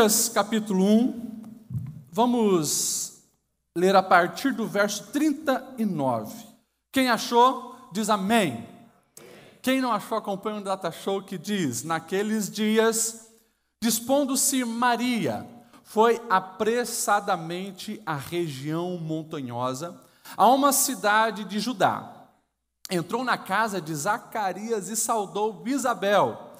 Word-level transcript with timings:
Lucas 0.00 0.30
capítulo 0.30 0.82
1, 0.82 1.42
vamos 2.10 3.22
ler 3.76 3.94
a 3.94 4.02
partir 4.02 4.54
do 4.54 4.66
verso 4.66 5.08
39. 5.08 6.34
Quem 6.90 7.10
achou, 7.10 7.76
diz 7.92 8.08
amém. 8.08 8.66
Quem 9.60 9.78
não 9.78 9.92
achou, 9.92 10.16
acompanha 10.16 10.56
o 10.56 10.64
data 10.64 10.90
show 10.90 11.22
que 11.22 11.36
diz: 11.36 11.84
Naqueles 11.84 12.50
dias, 12.50 13.28
dispondo-se 13.82 14.64
Maria, 14.64 15.46
foi 15.84 16.18
apressadamente 16.30 18.00
à 18.06 18.16
região 18.16 18.96
montanhosa, 18.96 20.00
a 20.34 20.48
uma 20.48 20.72
cidade 20.72 21.44
de 21.44 21.60
Judá. 21.60 22.10
Entrou 22.90 23.22
na 23.22 23.36
casa 23.36 23.82
de 23.82 23.94
Zacarias 23.94 24.88
e 24.88 24.96
saudou 24.96 25.62
Isabel. 25.66 26.52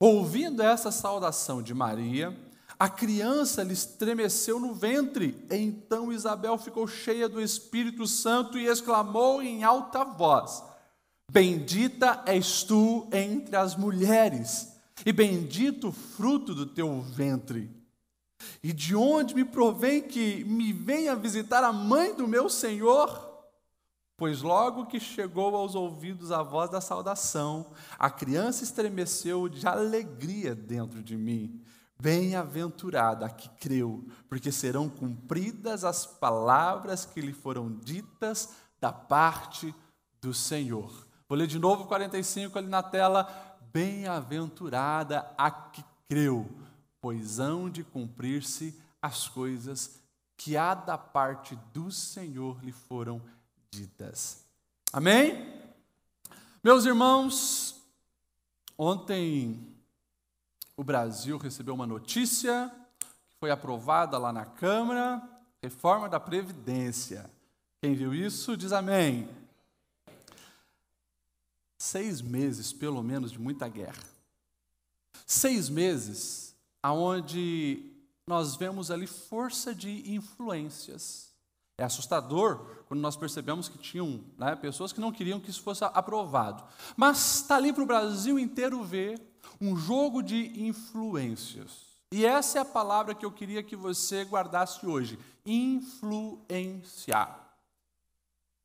Ouvindo 0.00 0.62
essa 0.62 0.90
saudação 0.90 1.60
de 1.60 1.74
Maria, 1.74 2.45
a 2.78 2.88
criança 2.88 3.62
lhe 3.62 3.72
estremeceu 3.72 4.60
no 4.60 4.74
ventre. 4.74 5.44
Então 5.50 6.12
Isabel 6.12 6.58
ficou 6.58 6.86
cheia 6.86 7.28
do 7.28 7.40
Espírito 7.40 8.06
Santo 8.06 8.58
e 8.58 8.66
exclamou 8.66 9.42
em 9.42 9.64
alta 9.64 10.04
voz: 10.04 10.62
Bendita 11.30 12.22
és 12.26 12.62
tu 12.62 13.08
entre 13.12 13.56
as 13.56 13.74
mulheres, 13.74 14.72
e 15.04 15.12
bendito 15.12 15.88
o 15.88 15.92
fruto 15.92 16.54
do 16.54 16.66
teu 16.66 17.00
ventre. 17.00 17.70
E 18.62 18.72
de 18.72 18.94
onde 18.94 19.34
me 19.34 19.44
provém 19.44 20.02
que 20.02 20.44
me 20.44 20.72
venha 20.72 21.16
visitar 21.16 21.64
a 21.64 21.72
mãe 21.72 22.14
do 22.14 22.28
meu 22.28 22.50
Senhor? 22.50 23.24
Pois 24.18 24.40
logo 24.40 24.86
que 24.86 24.98
chegou 24.98 25.54
aos 25.54 25.74
ouvidos 25.74 26.32
a 26.32 26.42
voz 26.42 26.70
da 26.70 26.80
saudação, 26.80 27.66
a 27.98 28.08
criança 28.08 28.64
estremeceu 28.64 29.48
de 29.48 29.66
alegria 29.66 30.54
dentro 30.54 31.02
de 31.02 31.16
mim. 31.16 31.62
Bem-aventurada 31.98 33.26
a 33.26 33.30
que 33.30 33.48
creu, 33.60 34.06
porque 34.28 34.52
serão 34.52 34.88
cumpridas 34.88 35.82
as 35.82 36.04
palavras 36.04 37.06
que 37.06 37.20
lhe 37.20 37.32
foram 37.32 37.72
ditas 37.72 38.50
da 38.78 38.92
parte 38.92 39.74
do 40.20 40.34
Senhor. 40.34 41.06
Vou 41.28 41.36
ler 41.36 41.46
de 41.46 41.58
novo 41.58 41.86
45 41.86 42.58
ali 42.58 42.68
na 42.68 42.82
tela. 42.82 43.26
Bem-aventurada 43.72 45.26
a 45.36 45.50
que 45.50 45.84
creu, 46.08 46.48
pois 47.00 47.38
hão 47.38 47.68
de 47.68 47.82
cumprir-se 47.82 48.78
as 49.00 49.28
coisas 49.28 50.00
que 50.36 50.56
há 50.56 50.74
da 50.74 50.98
parte 50.98 51.56
do 51.72 51.90
Senhor 51.90 52.62
lhe 52.62 52.72
foram 52.72 53.22
ditas. 53.70 54.44
Amém? 54.92 55.54
Meus 56.62 56.84
irmãos, 56.84 57.82
ontem 58.76 59.75
o 60.76 60.84
Brasil 60.84 61.38
recebeu 61.38 61.74
uma 61.74 61.86
notícia 61.86 62.70
que 63.00 63.36
foi 63.40 63.50
aprovada 63.50 64.18
lá 64.18 64.32
na 64.32 64.44
Câmara, 64.44 65.22
reforma 65.62 66.08
da 66.08 66.20
Previdência. 66.20 67.30
Quem 67.80 67.94
viu 67.94 68.14
isso 68.14 68.56
diz 68.56 68.72
amém. 68.72 69.28
Seis 71.78 72.20
meses, 72.20 72.72
pelo 72.72 73.02
menos, 73.02 73.32
de 73.32 73.38
muita 73.38 73.68
guerra. 73.68 74.02
Seis 75.26 75.68
meses 75.68 76.54
aonde 76.82 77.82
nós 78.26 78.56
vemos 78.56 78.90
ali 78.90 79.06
força 79.06 79.74
de 79.74 80.12
influências. 80.12 81.32
É 81.78 81.84
assustador 81.84 82.84
quando 82.86 83.00
nós 83.00 83.16
percebemos 83.16 83.68
que 83.68 83.76
tinham 83.76 84.24
né, 84.38 84.56
pessoas 84.56 84.92
que 84.92 85.00
não 85.00 85.12
queriam 85.12 85.38
que 85.38 85.50
isso 85.50 85.62
fosse 85.62 85.84
aprovado. 85.84 86.64
Mas 86.96 87.36
está 87.36 87.56
ali 87.56 87.72
para 87.72 87.82
o 87.82 87.86
Brasil 87.86 88.38
inteiro 88.38 88.82
ver 88.82 89.20
um 89.60 89.76
jogo 89.76 90.22
de 90.22 90.62
influências. 90.62 91.84
E 92.12 92.24
essa 92.24 92.58
é 92.58 92.62
a 92.62 92.64
palavra 92.64 93.14
que 93.14 93.26
eu 93.26 93.32
queria 93.32 93.62
que 93.62 93.76
você 93.76 94.24
guardasse 94.24 94.86
hoje: 94.86 95.18
influenciar. 95.44 97.44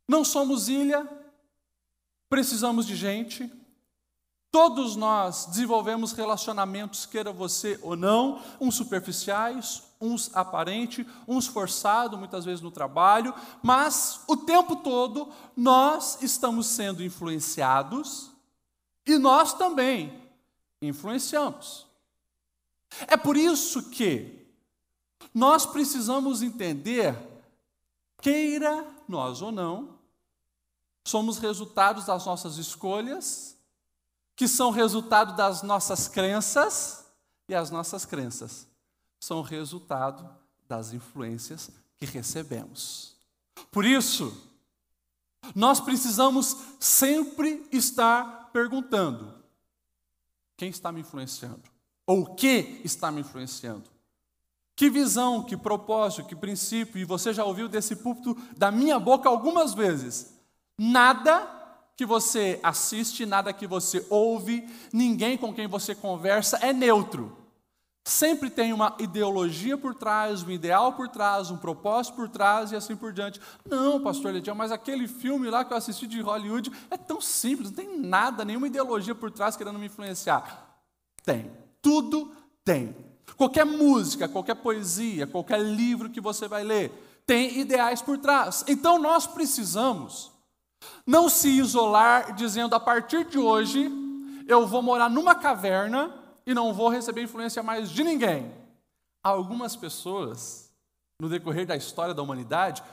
Não 0.07 0.23
somos 0.23 0.69
ilha, 0.69 1.09
precisamos 2.29 2.85
de 2.85 2.95
gente. 2.95 3.51
Todos 4.51 4.97
nós 4.97 5.45
desenvolvemos 5.45 6.11
relacionamentos, 6.11 7.05
queira 7.05 7.31
você 7.31 7.79
ou 7.81 7.95
não, 7.95 8.43
uns 8.59 8.75
superficiais, 8.75 9.81
uns 9.99 10.29
aparentes, 10.35 11.05
uns 11.25 11.47
forçados, 11.47 12.19
muitas 12.19 12.43
vezes 12.43 12.59
no 12.59 12.69
trabalho, 12.69 13.33
mas 13.63 14.19
o 14.27 14.35
tempo 14.35 14.75
todo 14.75 15.31
nós 15.55 16.21
estamos 16.21 16.67
sendo 16.67 17.01
influenciados 17.01 18.29
e 19.05 19.17
nós 19.17 19.53
também 19.53 20.21
influenciamos. 20.81 21.87
É 23.07 23.15
por 23.15 23.37
isso 23.37 23.89
que 23.89 24.45
nós 25.33 25.65
precisamos 25.65 26.41
entender, 26.41 27.15
queira 28.21 28.85
nós 29.07 29.41
ou 29.41 29.49
não, 29.49 29.97
somos 31.05 31.37
resultados 31.37 32.05
das 32.05 32.25
nossas 32.25 32.57
escolhas, 32.57 33.55
que 34.41 34.47
são 34.47 34.71
resultado 34.71 35.35
das 35.35 35.61
nossas 35.61 36.07
crenças, 36.07 37.05
e 37.47 37.53
as 37.53 37.69
nossas 37.69 38.05
crenças 38.05 38.67
são 39.19 39.43
resultado 39.43 40.27
das 40.67 40.93
influências 40.93 41.69
que 41.95 42.07
recebemos. 42.07 43.15
Por 43.69 43.85
isso, 43.85 44.35
nós 45.53 45.79
precisamos 45.79 46.57
sempre 46.79 47.67
estar 47.71 48.49
perguntando: 48.51 49.31
quem 50.57 50.69
está 50.69 50.91
me 50.91 51.01
influenciando? 51.01 51.61
Ou 52.07 52.21
o 52.21 52.33
que 52.33 52.81
está 52.83 53.11
me 53.11 53.21
influenciando? 53.21 53.91
Que 54.75 54.89
visão, 54.89 55.43
que 55.43 55.55
propósito, 55.55 56.27
que 56.27 56.35
princípio, 56.35 56.99
e 56.99 57.05
você 57.05 57.31
já 57.31 57.45
ouviu 57.45 57.69
desse 57.69 57.95
púlpito 57.95 58.35
da 58.57 58.71
minha 58.71 58.99
boca 58.99 59.29
algumas 59.29 59.75
vezes. 59.75 60.33
Nada 60.79 61.60
que 62.01 62.05
você 62.07 62.59
assiste, 62.63 63.27
nada 63.27 63.53
que 63.53 63.67
você 63.67 64.03
ouve, 64.09 64.67
ninguém 64.91 65.37
com 65.37 65.53
quem 65.53 65.67
você 65.67 65.93
conversa 65.93 66.57
é 66.57 66.73
neutro. 66.73 67.37
Sempre 68.03 68.49
tem 68.49 68.73
uma 68.73 68.95
ideologia 68.97 69.77
por 69.77 69.93
trás, 69.93 70.41
um 70.41 70.49
ideal 70.49 70.93
por 70.93 71.07
trás, 71.07 71.51
um 71.51 71.57
propósito 71.57 72.15
por 72.15 72.27
trás 72.27 72.71
e 72.71 72.75
assim 72.75 72.95
por 72.95 73.13
diante. 73.13 73.39
Não, 73.69 74.01
pastor 74.01 74.33
Ledião, 74.33 74.55
mas 74.55 74.71
aquele 74.71 75.07
filme 75.07 75.47
lá 75.47 75.63
que 75.63 75.73
eu 75.73 75.77
assisti 75.77 76.07
de 76.07 76.19
Hollywood 76.21 76.71
é 76.89 76.97
tão 76.97 77.21
simples, 77.21 77.69
não 77.69 77.75
tem 77.75 77.99
nada, 77.99 78.43
nenhuma 78.43 78.65
ideologia 78.65 79.13
por 79.13 79.29
trás 79.29 79.55
querendo 79.55 79.77
me 79.77 79.85
influenciar. 79.85 80.81
Tem, 81.23 81.51
tudo 81.83 82.35
tem. 82.65 82.95
Qualquer 83.37 83.63
música, 83.63 84.27
qualquer 84.27 84.55
poesia, 84.55 85.27
qualquer 85.27 85.61
livro 85.61 86.09
que 86.09 86.19
você 86.19 86.47
vai 86.47 86.63
ler, 86.63 87.21
tem 87.27 87.59
ideais 87.59 88.01
por 88.01 88.17
trás. 88.17 88.65
Então 88.67 88.97
nós 88.97 89.27
precisamos 89.27 90.31
não 91.05 91.29
se 91.29 91.49
isolar 91.49 92.33
dizendo 92.33 92.75
a 92.75 92.79
partir 92.79 93.25
de 93.25 93.37
hoje 93.37 93.91
eu 94.47 94.67
vou 94.67 94.81
morar 94.81 95.09
numa 95.09 95.35
caverna 95.35 96.13
e 96.45 96.53
não 96.53 96.73
vou 96.73 96.89
receber 96.89 97.23
influência 97.23 97.61
mais 97.63 97.89
de 97.89 98.03
ninguém. 98.03 98.51
Algumas 99.23 99.75
pessoas, 99.75 100.71
no 101.19 101.29
decorrer 101.29 101.65
da 101.65 101.75
história 101.75 102.13
da 102.13 102.21
humanidade, 102.21 102.83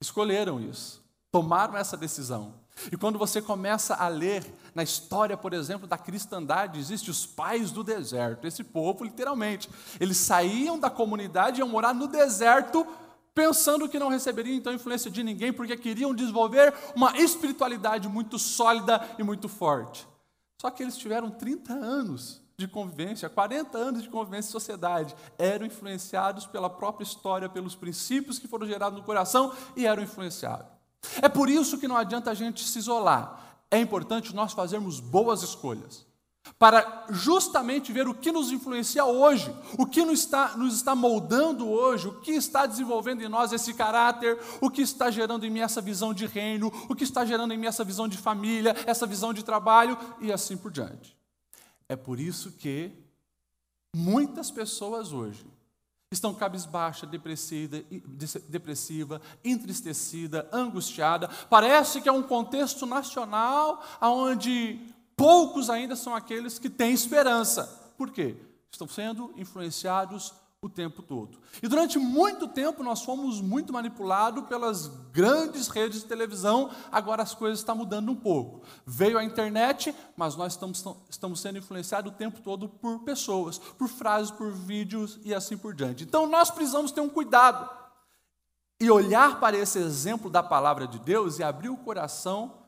escolheram 0.00 0.60
isso, 0.60 1.02
tomaram 1.32 1.76
essa 1.76 1.96
decisão. 1.96 2.54
E 2.90 2.96
quando 2.96 3.18
você 3.18 3.40
começa 3.40 3.94
a 3.94 4.08
ler 4.08 4.44
na 4.74 4.82
história, 4.82 5.36
por 5.36 5.52
exemplo, 5.52 5.86
da 5.86 5.96
cristandade, 5.96 6.78
existem 6.78 7.10
os 7.10 7.24
pais 7.24 7.70
do 7.70 7.84
deserto. 7.84 8.46
Esse 8.46 8.64
povo, 8.64 9.04
literalmente, 9.04 9.70
eles 10.00 10.16
saíam 10.16 10.78
da 10.78 10.90
comunidade 10.90 11.58
e 11.58 11.60
iam 11.60 11.68
morar 11.68 11.94
no 11.94 12.08
deserto, 12.08 12.86
pensando 13.34 13.88
que 13.88 13.98
não 13.98 14.08
receberiam 14.08 14.56
então 14.56 14.72
influência 14.72 15.10
de 15.10 15.22
ninguém, 15.22 15.52
porque 15.52 15.76
queriam 15.76 16.14
desenvolver 16.14 16.72
uma 16.94 17.18
espiritualidade 17.18 18.08
muito 18.08 18.38
sólida 18.38 19.04
e 19.18 19.22
muito 19.22 19.48
forte. 19.48 20.06
Só 20.60 20.70
que 20.70 20.82
eles 20.82 20.96
tiveram 20.96 21.30
30 21.30 21.72
anos 21.72 22.40
de 22.56 22.68
convivência, 22.68 23.28
40 23.28 23.76
anos 23.76 24.02
de 24.04 24.08
convivência 24.08 24.48
em 24.48 24.52
sociedade, 24.52 25.16
eram 25.36 25.66
influenciados 25.66 26.46
pela 26.46 26.70
própria 26.70 27.04
história, 27.04 27.48
pelos 27.48 27.74
princípios 27.74 28.38
que 28.38 28.46
foram 28.46 28.66
gerados 28.66 28.96
no 28.96 29.04
coração 29.04 29.52
e 29.76 29.86
eram 29.86 30.02
influenciados. 30.02 30.66
É 31.20 31.28
por 31.28 31.50
isso 31.50 31.78
que 31.78 31.88
não 31.88 31.96
adianta 31.96 32.30
a 32.30 32.34
gente 32.34 32.66
se 32.66 32.78
isolar. 32.78 33.58
É 33.70 33.78
importante 33.78 34.34
nós 34.34 34.52
fazermos 34.52 35.00
boas 35.00 35.42
escolhas. 35.42 36.06
Para 36.58 37.06
justamente 37.10 37.92
ver 37.92 38.06
o 38.06 38.14
que 38.14 38.30
nos 38.30 38.52
influencia 38.52 39.04
hoje, 39.04 39.54
o 39.78 39.86
que 39.86 40.04
nos 40.04 40.20
está, 40.20 40.56
nos 40.56 40.74
está 40.74 40.94
moldando 40.94 41.68
hoje, 41.68 42.08
o 42.08 42.20
que 42.20 42.32
está 42.32 42.66
desenvolvendo 42.66 43.22
em 43.22 43.28
nós 43.28 43.52
esse 43.52 43.72
caráter, 43.72 44.38
o 44.60 44.70
que 44.70 44.82
está 44.82 45.10
gerando 45.10 45.46
em 45.46 45.50
mim 45.50 45.60
essa 45.60 45.80
visão 45.80 46.12
de 46.12 46.26
reino, 46.26 46.70
o 46.88 46.94
que 46.94 47.04
está 47.04 47.24
gerando 47.24 47.54
em 47.54 47.58
mim 47.58 47.66
essa 47.66 47.82
visão 47.82 48.06
de 48.06 48.18
família, 48.18 48.76
essa 48.86 49.06
visão 49.06 49.32
de 49.32 49.42
trabalho 49.42 49.96
e 50.20 50.32
assim 50.32 50.56
por 50.56 50.70
diante. 50.70 51.16
É 51.88 51.96
por 51.96 52.20
isso 52.20 52.52
que 52.52 52.92
muitas 53.94 54.50
pessoas 54.50 55.12
hoje 55.12 55.46
estão 56.12 56.32
cabisbaixa, 56.32 57.06
depressiva, 57.06 59.20
entristecida, 59.44 60.48
angustiada. 60.52 61.28
Parece 61.50 62.00
que 62.00 62.08
é 62.08 62.12
um 62.12 62.22
contexto 62.22 62.86
nacional 62.86 63.82
onde 64.00 64.93
poucos 65.16 65.70
ainda 65.70 65.96
são 65.96 66.14
aqueles 66.14 66.58
que 66.58 66.70
têm 66.70 66.92
esperança. 66.92 67.92
Por 67.96 68.10
quê? 68.10 68.36
Estão 68.70 68.88
sendo 68.88 69.32
influenciados 69.36 70.32
o 70.64 70.68
tempo 70.68 71.02
todo. 71.02 71.38
E 71.62 71.68
durante 71.68 71.98
muito 71.98 72.48
tempo 72.48 72.82
nós 72.82 73.02
fomos 73.02 73.40
muito 73.40 73.72
manipulados 73.72 74.46
pelas 74.46 74.86
grandes 75.12 75.68
redes 75.68 76.00
de 76.00 76.06
televisão, 76.06 76.70
agora 76.90 77.22
as 77.22 77.34
coisas 77.34 77.58
estão 77.58 77.76
mudando 77.76 78.10
um 78.10 78.14
pouco. 78.14 78.62
Veio 78.86 79.18
a 79.18 79.24
internet, 79.24 79.94
mas 80.16 80.36
nós 80.36 80.54
estamos, 80.54 80.82
estamos 81.10 81.40
sendo 81.40 81.58
influenciados 81.58 82.10
o 82.10 82.14
tempo 82.14 82.40
todo 82.40 82.68
por 82.68 83.00
pessoas, 83.00 83.58
por 83.58 83.88
frases, 83.88 84.30
por 84.30 84.50
vídeos 84.50 85.20
e 85.22 85.34
assim 85.34 85.56
por 85.56 85.74
diante. 85.74 86.04
Então 86.04 86.26
nós 86.26 86.50
precisamos 86.50 86.90
ter 86.90 87.02
um 87.02 87.10
cuidado 87.10 87.68
e 88.80 88.90
olhar 88.90 89.38
para 89.38 89.56
esse 89.56 89.78
exemplo 89.78 90.30
da 90.30 90.42
palavra 90.42 90.86
de 90.86 90.98
Deus 90.98 91.38
e 91.38 91.42
abrir 91.42 91.68
o 91.68 91.76
coração 91.76 92.63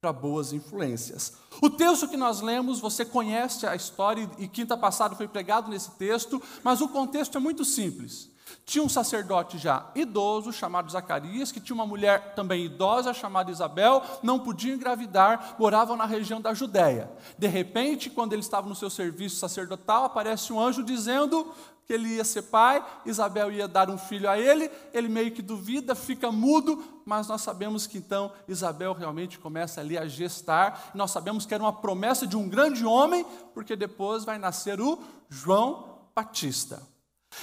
para 0.00 0.14
boas 0.14 0.54
influências. 0.54 1.34
O 1.60 1.68
texto 1.68 2.08
que 2.08 2.16
nós 2.16 2.40
lemos, 2.40 2.80
você 2.80 3.04
conhece 3.04 3.66
a 3.66 3.76
história 3.76 4.30
e 4.38 4.48
quinta 4.48 4.74
passada 4.74 5.14
foi 5.14 5.28
pregado 5.28 5.68
nesse 5.68 5.90
texto, 5.90 6.42
mas 6.64 6.80
o 6.80 6.88
contexto 6.88 7.36
é 7.36 7.38
muito 7.38 7.66
simples. 7.66 8.30
Tinha 8.64 8.82
um 8.82 8.88
sacerdote 8.88 9.58
já 9.58 9.90
idoso, 9.94 10.54
chamado 10.54 10.90
Zacarias, 10.90 11.52
que 11.52 11.60
tinha 11.60 11.74
uma 11.74 11.84
mulher 11.84 12.34
também 12.34 12.64
idosa, 12.64 13.12
chamada 13.12 13.50
Isabel, 13.50 14.02
não 14.22 14.38
podia 14.38 14.72
engravidar, 14.72 15.56
moravam 15.58 15.96
na 15.98 16.06
região 16.06 16.40
da 16.40 16.54
Judéia. 16.54 17.10
De 17.36 17.46
repente, 17.46 18.08
quando 18.08 18.32
ele 18.32 18.40
estava 18.40 18.66
no 18.66 18.74
seu 18.74 18.88
serviço 18.88 19.36
sacerdotal, 19.36 20.04
aparece 20.04 20.50
um 20.50 20.58
anjo 20.58 20.82
dizendo: 20.82 21.52
que 21.90 21.94
ele 21.94 22.10
ia 22.10 22.24
ser 22.24 22.42
pai, 22.42 22.86
Isabel 23.04 23.50
ia 23.50 23.66
dar 23.66 23.90
um 23.90 23.98
filho 23.98 24.30
a 24.30 24.38
ele, 24.38 24.70
ele 24.94 25.08
meio 25.08 25.32
que 25.32 25.42
duvida, 25.42 25.92
fica 25.96 26.30
mudo, 26.30 27.02
mas 27.04 27.26
nós 27.26 27.42
sabemos 27.42 27.84
que 27.84 27.98
então 27.98 28.32
Isabel 28.46 28.92
realmente 28.92 29.40
começa 29.40 29.80
ali 29.80 29.98
a 29.98 30.06
gestar, 30.06 30.92
nós 30.94 31.10
sabemos 31.10 31.44
que 31.44 31.52
era 31.52 31.64
uma 31.64 31.72
promessa 31.72 32.28
de 32.28 32.36
um 32.36 32.48
grande 32.48 32.86
homem, 32.86 33.26
porque 33.52 33.74
depois 33.74 34.24
vai 34.24 34.38
nascer 34.38 34.80
o 34.80 35.00
João 35.28 35.98
Batista. 36.14 36.80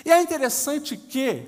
E 0.06 0.10
é 0.10 0.22
interessante 0.22 0.96
que, 0.96 1.46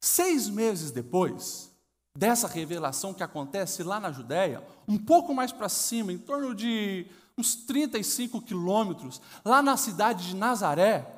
seis 0.00 0.48
meses 0.48 0.90
depois 0.90 1.70
dessa 2.18 2.48
revelação 2.48 3.14
que 3.14 3.22
acontece 3.22 3.84
lá 3.84 4.00
na 4.00 4.10
Judéia, 4.10 4.60
um 4.88 4.98
pouco 4.98 5.32
mais 5.32 5.52
para 5.52 5.68
cima, 5.68 6.12
em 6.12 6.18
torno 6.18 6.52
de 6.52 7.06
uns 7.38 7.54
35 7.54 8.42
quilômetros, 8.42 9.22
lá 9.44 9.62
na 9.62 9.76
cidade 9.76 10.26
de 10.26 10.34
Nazaré, 10.34 11.15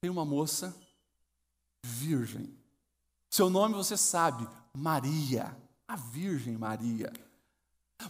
tem 0.00 0.10
uma 0.10 0.24
moça 0.24 0.74
virgem. 1.82 2.56
Seu 3.30 3.50
nome 3.50 3.74
você 3.74 3.96
sabe, 3.96 4.48
Maria, 4.72 5.56
a 5.86 5.96
Virgem 5.96 6.56
Maria. 6.56 7.12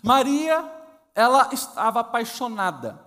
Maria, 0.03 0.71
ela 1.15 1.53
estava 1.53 2.01
apaixonada 2.01 3.05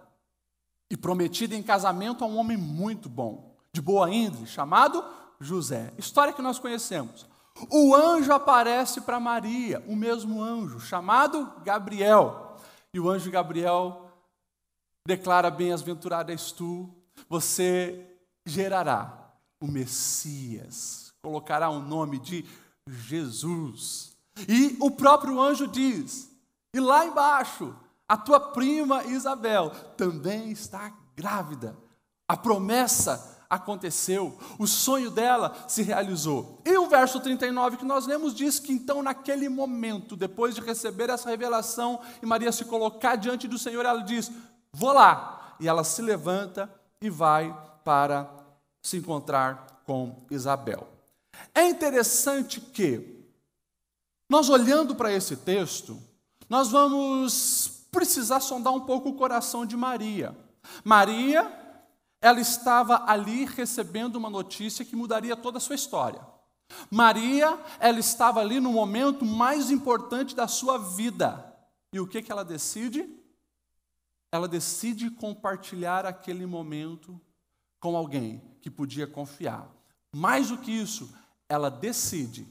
e 0.90 0.98
prometida 0.98 1.56
em 1.56 1.64
casamento 1.64 2.24
a 2.24 2.28
um 2.28 2.38
homem 2.38 2.58
muito 2.58 3.08
bom, 3.08 3.56
de 3.72 3.82
boa 3.82 4.10
índole, 4.10 4.48
chamado 4.48 5.04
José. 5.40 5.94
História 5.98 6.34
que 6.34 6.42
nós 6.42 6.60
conhecemos. 6.60 7.26
O 7.70 7.96
anjo 7.96 8.34
aparece 8.34 9.02
para 9.02 9.20
Maria, 9.20 9.84
o 9.88 9.96
mesmo 9.96 10.42
anjo, 10.42 10.80
chamado 10.80 11.54
Gabriel. 11.64 12.58
E 12.94 13.00
o 13.00 13.10
anjo 13.10 13.30
Gabriel 13.30 14.12
declara: 15.06 15.52
Bem-aventurada 15.52 16.32
és 16.32 16.52
tu, 16.52 16.90
você 17.30 18.11
gerará 18.46 19.32
o 19.60 19.68
Messias, 19.68 21.14
colocará 21.22 21.70
o 21.70 21.80
nome 21.80 22.20
de 22.20 22.46
Jesus. 22.88 24.16
E 24.48 24.76
o 24.80 24.90
próprio 24.90 25.40
anjo 25.40 25.68
diz: 25.68 26.32
e 26.74 26.80
lá 26.80 27.06
embaixo, 27.06 27.76
a 28.08 28.16
tua 28.16 28.40
prima 28.40 29.04
Isabel 29.04 29.72
também 29.98 30.52
está 30.52 30.92
grávida. 31.16 31.78
A 32.28 32.38
promessa 32.38 33.40
aconteceu, 33.50 34.38
o 34.58 34.66
sonho 34.66 35.12
dela 35.12 35.54
se 35.68 35.84
realizou. 35.84 36.62
E 36.66 36.78
o 36.78 36.88
verso 36.88 37.20
39 37.20 37.76
que 37.76 37.84
nós 37.84 38.08
lemos 38.08 38.34
diz 38.34 38.58
que 38.58 38.72
então, 38.72 39.04
naquele 39.04 39.50
momento, 39.50 40.16
depois 40.16 40.56
de 40.56 40.62
receber 40.62 41.10
essa 41.10 41.30
revelação 41.30 42.00
e 42.22 42.26
Maria 42.26 42.54
se 42.54 42.64
colocar 42.64 43.18
diante 43.18 43.50
do 43.50 43.60
Senhor, 43.60 43.86
ela 43.86 44.02
diz: 44.02 44.32
Vou 44.72 44.94
lá. 44.94 45.56
E 45.60 45.68
ela 45.68 45.84
se 45.84 46.02
levanta 46.02 46.74
e 47.02 47.10
vai 47.10 47.56
para 47.84 48.30
se 48.82 48.98
encontrar 48.98 49.82
com 49.86 50.26
Isabel. 50.30 50.88
É 51.54 51.68
interessante 51.68 52.60
que, 52.60 53.26
nós 54.30 54.50
olhando 54.50 54.96
para 54.96 55.12
esse 55.12 55.36
texto, 55.38 56.02
nós 56.50 56.70
vamos 56.70 57.88
precisar 57.92 58.40
sondar 58.40 58.74
um 58.74 58.82
pouco 58.82 59.10
o 59.10 59.16
coração 59.16 59.66
de 59.66 59.76
Maria. 59.76 60.36
Maria, 60.84 61.52
ela 62.22 62.40
estava 62.40 63.04
ali 63.06 63.46
recebendo 63.46 64.16
uma 64.16 64.30
notícia 64.30 64.86
que 64.86 64.96
mudaria 64.96 65.36
toda 65.36 65.58
a 65.58 65.62
sua 65.62 65.76
história. 65.76 66.22
Maria, 66.90 67.60
ela 67.80 68.00
estava 68.00 68.40
ali 68.40 68.60
no 68.60 68.72
momento 68.72 69.26
mais 69.26 69.70
importante 69.70 70.36
da 70.36 70.48
sua 70.48 70.78
vida. 70.78 71.46
E 71.92 72.00
o 72.00 72.08
que, 72.08 72.22
que 72.22 72.32
ela 72.32 72.46
decide? 72.46 73.10
Ela 74.32 74.48
decide 74.48 75.10
compartilhar 75.10 76.06
aquele 76.06 76.46
momento 76.46 77.20
com 77.82 77.98
alguém 77.98 78.42
que 78.62 78.70
podia 78.70 79.06
confiar. 79.06 79.68
Mais 80.16 80.50
do 80.50 80.58
que 80.58 80.72
isso, 80.72 81.14
ela 81.50 81.70
decide, 81.70 82.48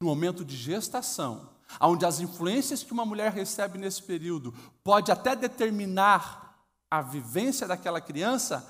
no 0.00 0.06
momento 0.06 0.42
de 0.44 0.56
gestação, 0.56 1.50
onde 1.80 2.06
as 2.06 2.20
influências 2.20 2.82
que 2.82 2.92
uma 2.92 3.04
mulher 3.04 3.32
recebe 3.32 3.76
nesse 3.76 4.02
período 4.02 4.54
pode 4.82 5.10
até 5.10 5.34
determinar 5.34 6.64
a 6.90 7.02
vivência 7.02 7.66
daquela 7.66 8.00
criança, 8.00 8.66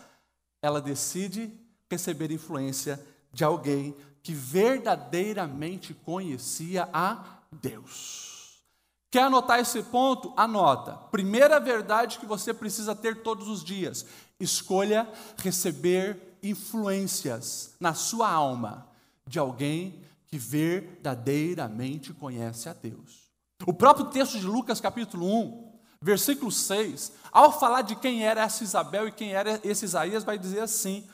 ela 0.63 0.81
decide 0.81 1.53
receber 1.91 2.33
influência 2.33 3.05
de 3.33 3.45
alguém 3.45 3.95
que 4.23 4.33
verdadeiramente 4.33 5.93
conhecia 5.93 6.89
a 6.93 7.23
Deus. 7.53 8.63
Quer 9.15 9.25
anotar 9.25 9.61
esse 9.61 9.81
ponto? 9.81 10.33
Anota. 10.37 10.95
Primeira 11.13 11.61
verdade 11.61 12.19
que 12.19 12.27
você 12.27 12.53
precisa 12.53 12.97
ter 12.97 13.23
todos 13.23 13.47
os 13.47 13.63
dias: 13.63 14.05
escolha 14.39 15.09
receber 15.39 16.39
influências 16.43 17.75
na 17.81 17.95
sua 17.95 18.31
alma 18.31 18.87
de 19.27 19.39
alguém 19.39 20.03
que 20.27 20.39
verdadeiramente 20.39 22.13
conhece 22.13 22.69
a 22.69 22.73
Deus. 22.73 23.25
O 23.67 23.73
próprio 23.73 24.07
texto 24.07 24.39
de 24.39 24.47
Lucas, 24.47 24.81
capítulo 24.81 25.27
1, 25.27 25.73
versículo 26.03 26.51
6, 26.51 27.13
ao 27.33 27.59
falar 27.59 27.83
de 27.83 27.97
quem 27.97 28.25
era 28.25 28.43
essa 28.43 28.63
Isabel 28.63 29.09
e 29.09 29.13
quem 29.13 29.33
era 29.33 29.59
esse 29.65 29.85
Isaías, 29.85 30.25
vai 30.25 30.39
dizer 30.39 30.61
assim: 30.61 31.07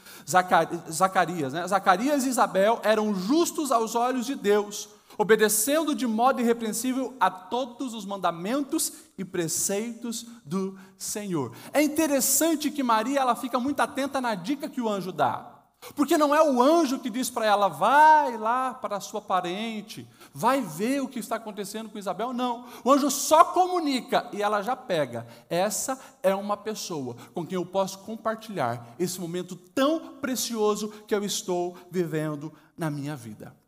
Zacarias, 0.91 1.53
né? 1.53 1.67
Zacarias 1.67 2.25
e 2.25 2.29
Isabel 2.29 2.81
eram 2.83 3.15
justos 3.15 3.71
aos 3.71 3.95
olhos 3.95 4.27
de 4.27 4.35
Deus 4.35 4.89
obedecendo 5.21 5.95
de 5.95 6.07
modo 6.07 6.41
irrepreensível 6.41 7.15
a 7.21 7.31
todos 7.31 7.93
os 7.93 8.07
mandamentos 8.07 8.91
e 9.19 9.25
preceitos 9.25 10.25
do 10.47 10.79
Senhor. 10.97 11.53
É 11.75 11.83
interessante 11.83 12.71
que 12.71 12.83
Maria 12.83 13.21
ela 13.21 13.37
fica 13.37 13.61
muito 13.61 13.81
atenta 13.81 14.19
na 14.19 14.35
dica 14.35 14.67
que 14.67 14.81
o 14.81 14.89
anjo 14.89 15.13
dá. 15.13 15.59
Porque 15.95 16.17
não 16.17 16.35
é 16.35 16.43
o 16.43 16.63
anjo 16.63 16.99
que 16.99 17.11
diz 17.11 17.29
para 17.29 17.45
ela, 17.45 17.69
vai 17.69 18.39
lá 18.39 18.73
para 18.73 18.97
a 18.97 19.01
sua 19.01 19.21
parente, 19.21 20.09
vai 20.33 20.63
ver 20.63 21.03
o 21.03 21.09
que 21.09 21.19
está 21.19 21.37
acontecendo 21.37 21.91
com 21.91 21.99
Isabel. 21.99 22.33
Não. 22.33 22.65
O 22.83 22.91
anjo 22.91 23.11
só 23.11 23.45
comunica 23.45 24.27
e 24.33 24.41
ela 24.41 24.63
já 24.63 24.75
pega. 24.75 25.27
Essa 25.51 26.01
é 26.23 26.35
uma 26.35 26.57
pessoa 26.57 27.15
com 27.35 27.45
quem 27.45 27.57
eu 27.57 27.67
posso 27.67 27.99
compartilhar 27.99 28.95
esse 28.99 29.21
momento 29.21 29.55
tão 29.55 30.15
precioso 30.15 30.89
que 31.07 31.15
eu 31.15 31.23
estou 31.23 31.77
vivendo 31.91 32.51
na 32.75 32.91
minha 32.91 33.15
vida. 33.15 33.60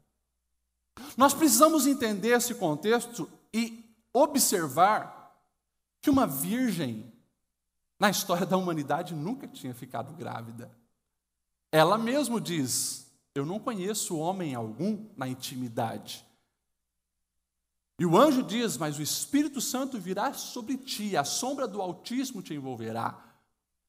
Nós 1.16 1.34
precisamos 1.34 1.86
entender 1.86 2.30
esse 2.30 2.54
contexto 2.54 3.28
e 3.52 3.94
observar 4.12 5.36
que 6.00 6.10
uma 6.10 6.26
virgem 6.26 7.12
na 7.98 8.10
história 8.10 8.44
da 8.44 8.56
humanidade 8.56 9.14
nunca 9.14 9.46
tinha 9.46 9.72
ficado 9.72 10.12
grávida. 10.14 10.70
Ela 11.70 11.96
mesmo 11.96 12.40
diz: 12.40 13.06
Eu 13.34 13.46
não 13.46 13.60
conheço 13.60 14.16
homem 14.16 14.54
algum 14.54 15.06
na 15.16 15.28
intimidade. 15.28 16.26
E 17.98 18.04
o 18.04 18.16
anjo 18.16 18.42
diz: 18.42 18.76
Mas 18.76 18.98
o 18.98 19.02
Espírito 19.02 19.60
Santo 19.60 20.00
virá 20.00 20.32
sobre 20.32 20.76
ti, 20.76 21.16
a 21.16 21.22
sombra 21.22 21.68
do 21.68 21.80
Altíssimo 21.80 22.42
te 22.42 22.54
envolverá. 22.54 23.22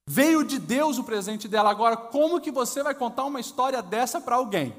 Veio 0.05 0.43
de 0.43 0.59
Deus 0.59 0.97
o 0.97 1.03
presente 1.03 1.47
dela. 1.47 1.71
Agora, 1.71 1.95
como 1.95 2.41
que 2.41 2.51
você 2.51 2.83
vai 2.83 2.93
contar 2.93 3.23
uma 3.23 3.39
história 3.39 3.81
dessa 3.81 4.19
para 4.19 4.35
alguém? 4.35 4.75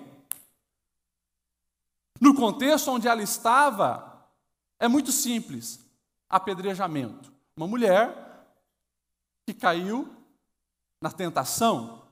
No 2.20 2.34
contexto 2.34 2.90
onde 2.90 3.08
ela 3.08 3.22
estava, 3.22 4.28
é 4.78 4.88
muito 4.88 5.12
simples: 5.12 5.80
apedrejamento. 6.28 7.32
Uma 7.56 7.66
mulher 7.66 8.46
que 9.46 9.54
caiu 9.54 10.08
na 11.00 11.10
tentação, 11.10 12.02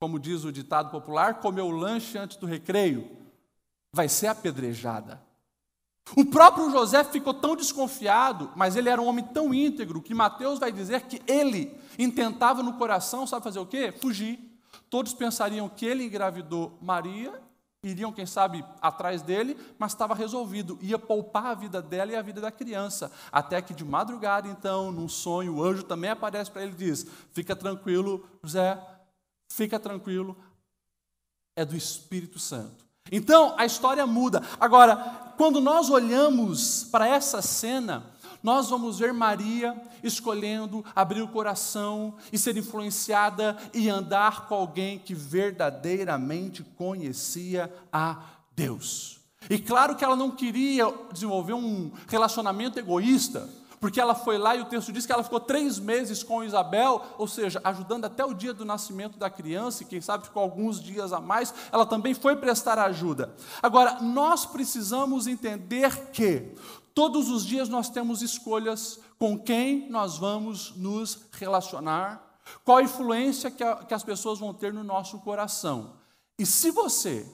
como 0.00 0.18
diz 0.18 0.44
o 0.44 0.52
ditado 0.52 0.90
popular, 0.90 1.40
comeu 1.40 1.66
o 1.66 1.70
lanche 1.70 2.16
antes 2.16 2.36
do 2.36 2.46
recreio, 2.46 3.16
vai 3.92 4.08
ser 4.08 4.28
apedrejada. 4.28 5.22
O 6.16 6.24
próprio 6.24 6.70
José 6.70 7.04
ficou 7.04 7.34
tão 7.34 7.54
desconfiado, 7.54 8.50
mas 8.56 8.74
ele 8.74 8.88
era 8.88 9.00
um 9.00 9.06
homem 9.06 9.24
tão 9.24 9.54
íntegro 9.54 10.02
que 10.02 10.14
Mateus 10.14 10.58
vai 10.58 10.72
dizer 10.72 11.02
que 11.02 11.22
ele 11.30 11.78
intentava 11.98 12.62
no 12.62 12.74
coração, 12.74 13.26
sabe 13.26 13.44
fazer 13.44 13.60
o 13.60 13.66
quê? 13.66 13.92
Fugir. 13.92 14.38
todos 14.88 15.14
pensariam 15.14 15.68
que 15.68 15.86
ele 15.86 16.04
engravidou 16.04 16.76
Maria, 16.80 17.40
iriam, 17.82 18.12
quem 18.12 18.26
sabe, 18.26 18.64
atrás 18.80 19.22
dele, 19.22 19.56
mas 19.78 19.92
estava 19.92 20.14
resolvido, 20.14 20.78
ia 20.82 20.98
poupar 20.98 21.46
a 21.46 21.54
vida 21.54 21.80
dela 21.80 22.12
e 22.12 22.16
a 22.16 22.22
vida 22.22 22.40
da 22.40 22.50
criança. 22.50 23.10
Até 23.32 23.62
que 23.62 23.72
de 23.72 23.84
madrugada, 23.84 24.48
então, 24.48 24.92
num 24.92 25.08
sonho, 25.08 25.56
o 25.56 25.64
anjo 25.64 25.82
também 25.82 26.10
aparece 26.10 26.50
para 26.50 26.62
ele 26.62 26.72
e 26.72 26.76
diz: 26.76 27.06
Fica 27.32 27.56
tranquilo, 27.56 28.26
José, 28.42 28.78
fica 29.50 29.78
tranquilo, 29.78 30.36
é 31.56 31.64
do 31.64 31.76
Espírito 31.76 32.38
Santo. 32.38 32.84
Então, 33.10 33.54
a 33.58 33.64
história 33.64 34.06
muda. 34.06 34.42
Agora, 34.60 35.32
quando 35.36 35.60
nós 35.60 35.88
olhamos 35.88 36.84
para 36.84 37.08
essa 37.08 37.40
cena, 37.40 38.04
nós 38.42 38.70
vamos 38.70 38.98
ver 38.98 39.12
Maria 39.12 39.80
escolhendo 40.02 40.84
abrir 40.94 41.22
o 41.22 41.28
coração 41.28 42.14
e 42.32 42.38
ser 42.38 42.56
influenciada 42.56 43.56
e 43.74 43.88
andar 43.88 44.46
com 44.46 44.54
alguém 44.54 44.98
que 44.98 45.14
verdadeiramente 45.14 46.62
conhecia 46.76 47.72
a 47.92 48.22
Deus. 48.54 49.20
E 49.48 49.58
claro 49.58 49.96
que 49.96 50.04
ela 50.04 50.16
não 50.16 50.30
queria 50.30 50.92
desenvolver 51.12 51.54
um 51.54 51.90
relacionamento 52.08 52.78
egoísta, 52.78 53.48
porque 53.80 53.98
ela 53.98 54.14
foi 54.14 54.36
lá 54.36 54.54
e 54.54 54.60
o 54.60 54.66
texto 54.66 54.92
diz 54.92 55.06
que 55.06 55.12
ela 55.12 55.24
ficou 55.24 55.40
três 55.40 55.78
meses 55.78 56.22
com 56.22 56.44
Isabel, 56.44 57.02
ou 57.16 57.26
seja, 57.26 57.60
ajudando 57.64 58.04
até 58.04 58.22
o 58.22 58.34
dia 58.34 58.52
do 58.52 58.64
nascimento 58.64 59.18
da 59.18 59.30
criança, 59.30 59.82
e 59.82 59.86
quem 59.86 60.02
sabe 60.02 60.24
ficou 60.24 60.42
alguns 60.42 60.80
dias 60.80 61.14
a 61.14 61.20
mais, 61.20 61.54
ela 61.72 61.86
também 61.86 62.12
foi 62.12 62.36
prestar 62.36 62.78
ajuda. 62.78 63.34
Agora, 63.62 64.02
nós 64.02 64.44
precisamos 64.44 65.26
entender 65.26 66.10
que 66.10 66.54
Todos 67.00 67.30
os 67.30 67.46
dias 67.46 67.66
nós 67.66 67.88
temos 67.88 68.20
escolhas 68.20 69.00
com 69.18 69.38
quem 69.38 69.88
nós 69.88 70.18
vamos 70.18 70.76
nos 70.76 71.18
relacionar, 71.32 72.38
qual 72.62 72.76
a 72.76 72.82
influência 72.82 73.50
que, 73.50 73.64
a, 73.64 73.76
que 73.76 73.94
as 73.94 74.04
pessoas 74.04 74.38
vão 74.38 74.52
ter 74.52 74.70
no 74.70 74.84
nosso 74.84 75.18
coração. 75.20 75.96
E 76.38 76.44
se 76.44 76.70
você 76.70 77.26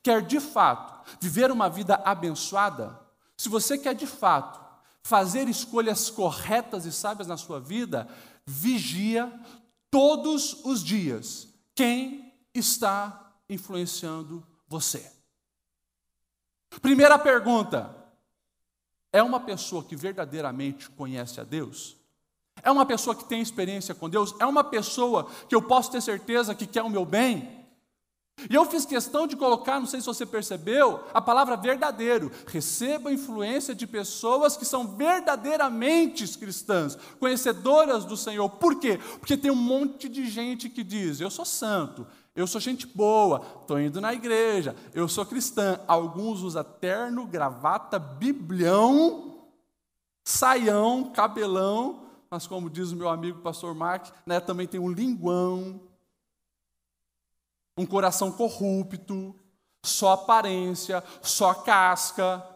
quer 0.00 0.22
de 0.22 0.38
fato 0.38 1.10
viver 1.20 1.50
uma 1.50 1.68
vida 1.68 2.00
abençoada, 2.04 3.00
se 3.36 3.48
você 3.48 3.76
quer 3.76 3.96
de 3.96 4.06
fato 4.06 4.60
fazer 5.02 5.48
escolhas 5.48 6.08
corretas 6.08 6.86
e 6.86 6.92
sábias 6.92 7.26
na 7.26 7.36
sua 7.36 7.58
vida, 7.58 8.06
vigia 8.46 9.28
todos 9.90 10.64
os 10.64 10.84
dias 10.84 11.48
quem 11.74 12.32
está 12.54 13.32
influenciando 13.48 14.46
você. 14.68 15.12
Primeira 16.80 17.18
pergunta: 17.18 17.98
é 19.12 19.22
uma 19.22 19.40
pessoa 19.40 19.82
que 19.82 19.96
verdadeiramente 19.96 20.88
conhece 20.90 21.40
a 21.40 21.44
Deus? 21.44 21.96
É 22.62 22.70
uma 22.70 22.84
pessoa 22.84 23.16
que 23.16 23.24
tem 23.24 23.40
experiência 23.40 23.94
com 23.94 24.08
Deus? 24.08 24.34
É 24.38 24.46
uma 24.46 24.62
pessoa 24.62 25.28
que 25.48 25.54
eu 25.54 25.62
posso 25.62 25.90
ter 25.90 26.00
certeza 26.00 26.54
que 26.54 26.66
quer 26.66 26.82
o 26.82 26.90
meu 26.90 27.04
bem? 27.04 27.60
E 28.48 28.54
eu 28.54 28.64
fiz 28.64 28.86
questão 28.86 29.26
de 29.26 29.36
colocar, 29.36 29.78
não 29.78 29.86
sei 29.86 30.00
se 30.00 30.06
você 30.06 30.24
percebeu, 30.24 31.04
a 31.12 31.20
palavra 31.20 31.56
verdadeiro. 31.56 32.30
Receba 32.46 33.12
influência 33.12 33.74
de 33.74 33.86
pessoas 33.86 34.56
que 34.56 34.64
são 34.64 34.96
verdadeiramente 34.96 36.26
cristãs, 36.38 36.96
conhecedoras 37.18 38.04
do 38.04 38.16
Senhor. 38.16 38.48
Por 38.48 38.78
quê? 38.78 38.98
Porque 39.18 39.36
tem 39.36 39.50
um 39.50 39.56
monte 39.56 40.08
de 40.08 40.28
gente 40.28 40.70
que 40.70 40.82
diz: 40.82 41.20
Eu 41.20 41.30
sou 41.30 41.44
santo, 41.44 42.06
eu 42.34 42.46
sou 42.46 42.60
gente 42.60 42.86
boa, 42.86 43.44
estou 43.60 43.80
indo 43.80 44.00
na 44.00 44.14
igreja, 44.14 44.76
eu 44.94 45.08
sou 45.08 45.26
cristã. 45.26 45.80
Alguns 45.86 46.42
usam 46.42 46.62
terno, 46.64 47.26
gravata, 47.26 47.98
biblião, 47.98 49.48
saião, 50.24 51.10
cabelão, 51.12 52.06
mas 52.30 52.46
como 52.46 52.70
diz 52.70 52.92
o 52.92 52.96
meu 52.96 53.08
amigo 53.08 53.40
pastor 53.40 53.74
Mark, 53.74 54.08
né, 54.24 54.38
também 54.38 54.66
tem 54.66 54.78
um 54.78 54.90
linguão, 54.90 55.80
um 57.76 57.84
coração 57.84 58.30
corrupto, 58.30 59.34
só 59.84 60.12
aparência, 60.12 61.02
só 61.20 61.52
casca. 61.54 62.46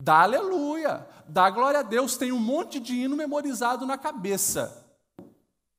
Dá 0.00 0.22
aleluia, 0.22 1.08
dá 1.26 1.50
glória 1.50 1.80
a 1.80 1.82
Deus, 1.82 2.16
tem 2.16 2.30
um 2.30 2.38
monte 2.38 2.78
de 2.78 2.94
hino 2.94 3.16
memorizado 3.16 3.86
na 3.86 3.96
cabeça, 3.96 4.86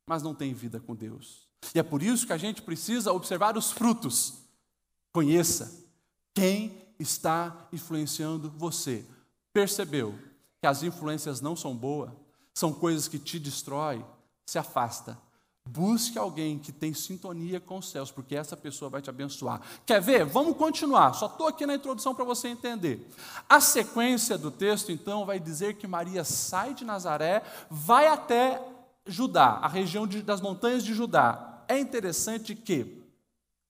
mas 0.08 0.24
não 0.24 0.34
tem 0.34 0.54
vida 0.54 0.80
com 0.80 0.96
Deus. 0.96 1.49
E 1.74 1.80
é 1.80 1.84
por 1.84 2.02
isso 2.02 2.26
que 2.26 2.34
a 2.34 2.38
gente 2.38 2.62
precisa 2.62 3.12
observar 3.12 3.58
os 3.58 3.72
frutos. 3.72 4.36
Conheça 5.12 5.86
quem 6.34 6.80
está 7.00 7.68
influenciando 7.72 8.52
você. 8.58 9.06
Percebeu 9.54 10.18
que 10.62 10.68
as 10.68 10.84
influências 10.84 11.42
não 11.42 11.56
são 11.56 11.76
boas, 11.76 12.12
são 12.54 12.74
coisas 12.74 13.08
que 13.08 13.18
te 13.18 13.40
destroem, 13.40 14.06
se 14.46 14.60
afasta. 14.60 15.18
Busque 15.66 16.18
alguém 16.18 16.58
que 16.58 16.72
tem 16.72 16.94
sintonia 16.94 17.60
com 17.60 17.78
os 17.78 17.90
céus, 17.90 18.10
porque 18.10 18.36
essa 18.36 18.58
pessoa 18.58 18.90
vai 18.90 19.02
te 19.02 19.10
abençoar. 19.10 19.62
Quer 19.86 20.02
ver? 20.02 20.26
Vamos 20.26 20.58
continuar. 20.58 21.14
Só 21.14 21.28
estou 21.28 21.48
aqui 21.48 21.66
na 21.66 21.76
introdução 21.76 22.16
para 22.16 22.26
você 22.26 22.48
entender. 22.48 23.08
A 23.48 23.62
sequência 23.62 24.38
do 24.38 24.50
texto, 24.50 24.92
então, 24.92 25.26
vai 25.26 25.40
dizer 25.40 25.76
que 25.76 25.86
Maria 25.86 26.24
sai 26.24 26.74
de 26.74 26.84
Nazaré, 26.84 27.44
vai 27.70 28.08
até 28.08 28.60
Judá, 29.10 29.60
a 29.62 29.68
região 29.68 30.08
de, 30.08 30.22
das 30.22 30.42
montanhas 30.42 30.84
de 30.84 30.94
Judá. 30.94 31.64
É 31.68 31.78
interessante 31.80 32.56
que, 32.56 33.04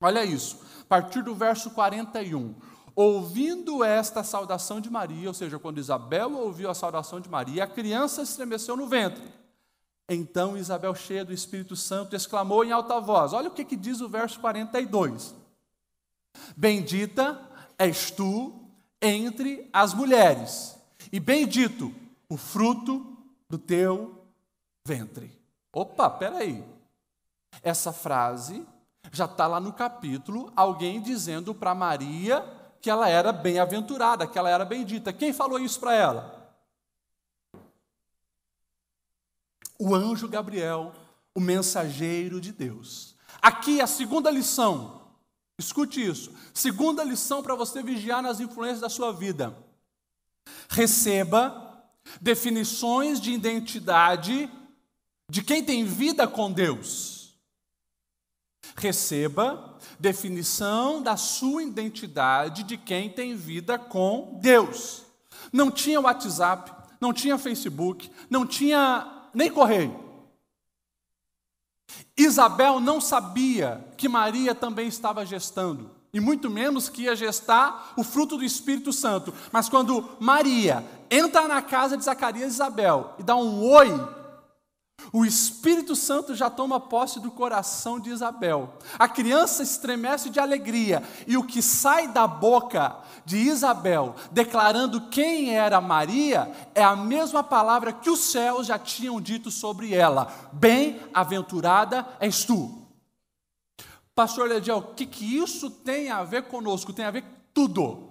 olha 0.02 0.24
isso, 0.24 0.60
a 0.82 0.86
partir 0.86 1.24
do 1.24 1.34
verso 1.36 1.72
41, 1.72 2.56
ouvindo 2.96 3.84
esta 3.84 4.24
saudação 4.24 4.82
de 4.82 4.90
Maria, 4.90 5.30
ou 5.30 5.34
seja, 5.34 5.58
quando 5.58 5.80
Isabel 5.80 6.36
ouviu 6.38 6.70
a 6.70 6.74
saudação 6.74 7.20
de 7.20 7.30
Maria, 7.30 7.64
a 7.64 7.68
criança 7.68 8.22
estremeceu 8.22 8.76
no 8.76 8.88
ventre. 8.88 9.24
Então 10.10 10.58
Isabel, 10.58 10.96
cheia 10.96 11.24
do 11.24 11.32
Espírito 11.32 11.76
Santo, 11.76 12.16
exclamou 12.16 12.66
em 12.66 12.72
alta 12.72 13.00
voz: 13.00 13.32
Olha 13.32 13.48
o 13.48 13.54
que, 13.54 13.64
que 13.64 13.76
diz 13.76 14.02
o 14.02 14.10
verso 14.10 14.40
42. 14.40 15.36
Bendita 16.58 17.40
és 17.78 18.10
tu 18.10 18.54
entre 19.02 19.70
as 19.72 19.94
mulheres, 19.94 20.78
e 21.12 21.20
bendito 21.20 21.94
o 22.28 22.38
fruto 22.38 23.18
do 23.50 23.58
teu 23.58 24.19
ventre. 24.90 25.32
Opa, 25.72 26.10
peraí. 26.10 26.66
Essa 27.62 27.94
frase 27.94 28.66
já 29.12 29.26
está 29.26 29.46
lá 29.46 29.60
no 29.60 29.72
capítulo, 29.72 30.52
alguém 30.56 31.00
dizendo 31.00 31.54
para 31.54 31.76
Maria 31.76 32.44
que 32.82 32.90
ela 32.90 33.08
era 33.08 33.32
bem-aventurada, 33.32 34.26
que 34.26 34.38
ela 34.38 34.50
era 34.50 34.66
bendita. 34.66 35.14
Quem 35.14 35.32
falou 35.32 35.60
isso 35.60 35.80
para 35.80 35.94
ela? 35.94 36.54
O 39.78 39.94
anjo 39.94 40.28
Gabriel, 40.28 40.92
o 41.36 41.40
mensageiro 41.40 42.42
de 42.42 42.52
Deus. 42.52 43.16
Aqui 43.42 43.80
a 43.80 43.88
segunda 43.88 44.32
lição, 44.32 45.02
escute 45.58 46.06
isso. 46.06 46.34
Segunda 46.54 47.04
lição 47.04 47.44
para 47.44 47.56
você 47.56 47.84
vigiar 47.84 48.22
nas 48.22 48.40
influências 48.40 48.82
da 48.82 48.90
sua 48.90 49.12
vida. 49.14 49.56
Receba 50.68 51.84
definições 52.20 53.22
de 53.22 53.32
identidade 53.32 54.50
de 55.30 55.44
quem 55.44 55.64
tem 55.64 55.86
vida 55.86 56.28
com 56.28 56.52
Deus. 56.52 57.36
Receba 58.76 59.78
definição 60.00 61.02
da 61.02 61.16
sua 61.16 61.64
identidade 61.64 62.64
de 62.64 62.78
quem 62.78 63.10
tem 63.10 63.36
vida 63.36 63.78
com 63.78 64.40
Deus. 64.42 65.04
Não 65.54 65.70
tinha 65.70 66.02
WhatsApp, 66.02 66.72
não 67.00 67.14
tinha 67.14 67.38
Facebook, 67.38 68.10
não 68.30 68.46
tinha 68.46 69.30
nem 69.34 69.52
correio. 69.52 70.08
Isabel 72.18 72.80
não 72.80 73.00
sabia 73.00 73.86
que 73.98 74.10
Maria 74.10 74.54
também 74.54 74.88
estava 74.88 75.26
gestando, 75.26 75.92
e 76.14 76.20
muito 76.20 76.50
menos 76.50 76.90
que 76.90 77.04
ia 77.04 77.16
gestar 77.16 77.94
o 77.96 78.04
fruto 78.04 78.38
do 78.38 78.44
Espírito 78.44 78.92
Santo. 78.92 79.34
Mas 79.52 79.70
quando 79.70 80.18
Maria 80.20 80.86
entra 81.10 81.48
na 81.48 81.62
casa 81.62 81.98
de 81.98 82.04
Zacarias 82.04 82.52
e 82.52 82.56
Isabel 82.56 83.16
e 83.20 83.24
dá 83.24 83.36
um 83.36 83.64
oi 83.64 84.19
o 85.12 85.26
Espírito 85.26 85.96
Santo 85.96 86.36
já 86.36 86.50
toma 86.50 86.80
posse 86.80 87.20
do 87.20 87.32
coração 87.32 88.00
de 88.00 88.10
Isabel. 88.10 88.74
A 88.98 89.08
criança 89.08 89.64
estremece 89.64 90.30
de 90.30 90.40
alegria, 90.40 91.04
e 91.28 91.38
o 91.38 91.44
que 91.44 91.62
sai 91.62 92.08
da 92.08 92.28
boca 92.28 92.98
de 93.26 93.38
Isabel, 93.38 94.16
declarando 94.32 95.10
quem 95.10 95.56
era 95.56 95.82
Maria, 95.82 96.52
é 96.76 96.84
a 96.84 96.96
mesma 96.96 97.44
palavra 97.44 97.94
que 97.94 98.10
os 98.10 98.20
céus 98.20 98.68
já 98.68 98.78
tinham 98.78 99.20
dito 99.20 99.50
sobre 99.50 99.94
ela: 99.94 100.32
Bem-aventurada 100.52 102.08
és 102.20 102.44
tu. 102.44 102.88
Pastor 104.14 104.50
Lediel, 104.50 104.78
o 104.78 104.94
que, 104.96 105.06
que 105.06 105.38
isso 105.38 105.70
tem 105.70 106.10
a 106.10 106.24
ver 106.24 106.44
conosco? 106.44 106.92
Tem 106.92 107.06
a 107.06 107.12
ver 107.12 107.24
tudo. 107.54 108.10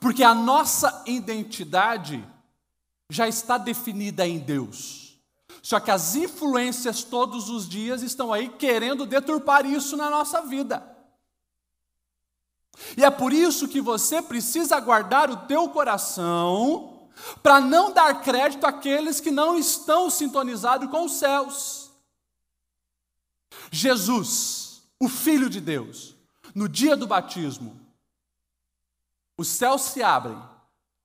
Porque 0.00 0.22
a 0.22 0.34
nossa 0.34 1.02
identidade 1.06 2.24
já 3.10 3.28
está 3.28 3.58
definida 3.58 4.26
em 4.26 4.38
Deus. 4.38 5.18
Só 5.62 5.80
que 5.80 5.90
as 5.90 6.14
influências 6.14 7.02
todos 7.02 7.48
os 7.48 7.68
dias 7.68 8.02
estão 8.02 8.32
aí 8.32 8.48
querendo 8.48 9.06
deturpar 9.06 9.64
isso 9.64 9.96
na 9.96 10.10
nossa 10.10 10.42
vida. 10.42 10.94
E 12.96 13.04
é 13.04 13.10
por 13.10 13.32
isso 13.32 13.68
que 13.68 13.80
você 13.80 14.20
precisa 14.20 14.78
guardar 14.80 15.30
o 15.30 15.46
teu 15.46 15.68
coração 15.68 17.08
para 17.42 17.60
não 17.60 17.92
dar 17.92 18.20
crédito 18.22 18.66
àqueles 18.66 19.20
que 19.20 19.30
não 19.30 19.56
estão 19.56 20.10
sintonizados 20.10 20.90
com 20.90 21.04
os 21.04 21.12
céus. 21.12 21.90
Jesus, 23.70 24.82
o 25.00 25.08
Filho 25.08 25.48
de 25.48 25.60
Deus, 25.60 26.14
no 26.54 26.68
dia 26.68 26.96
do 26.96 27.06
batismo, 27.06 27.80
os 29.36 29.48
céus 29.48 29.82
se 29.82 30.02
abrem, 30.02 30.40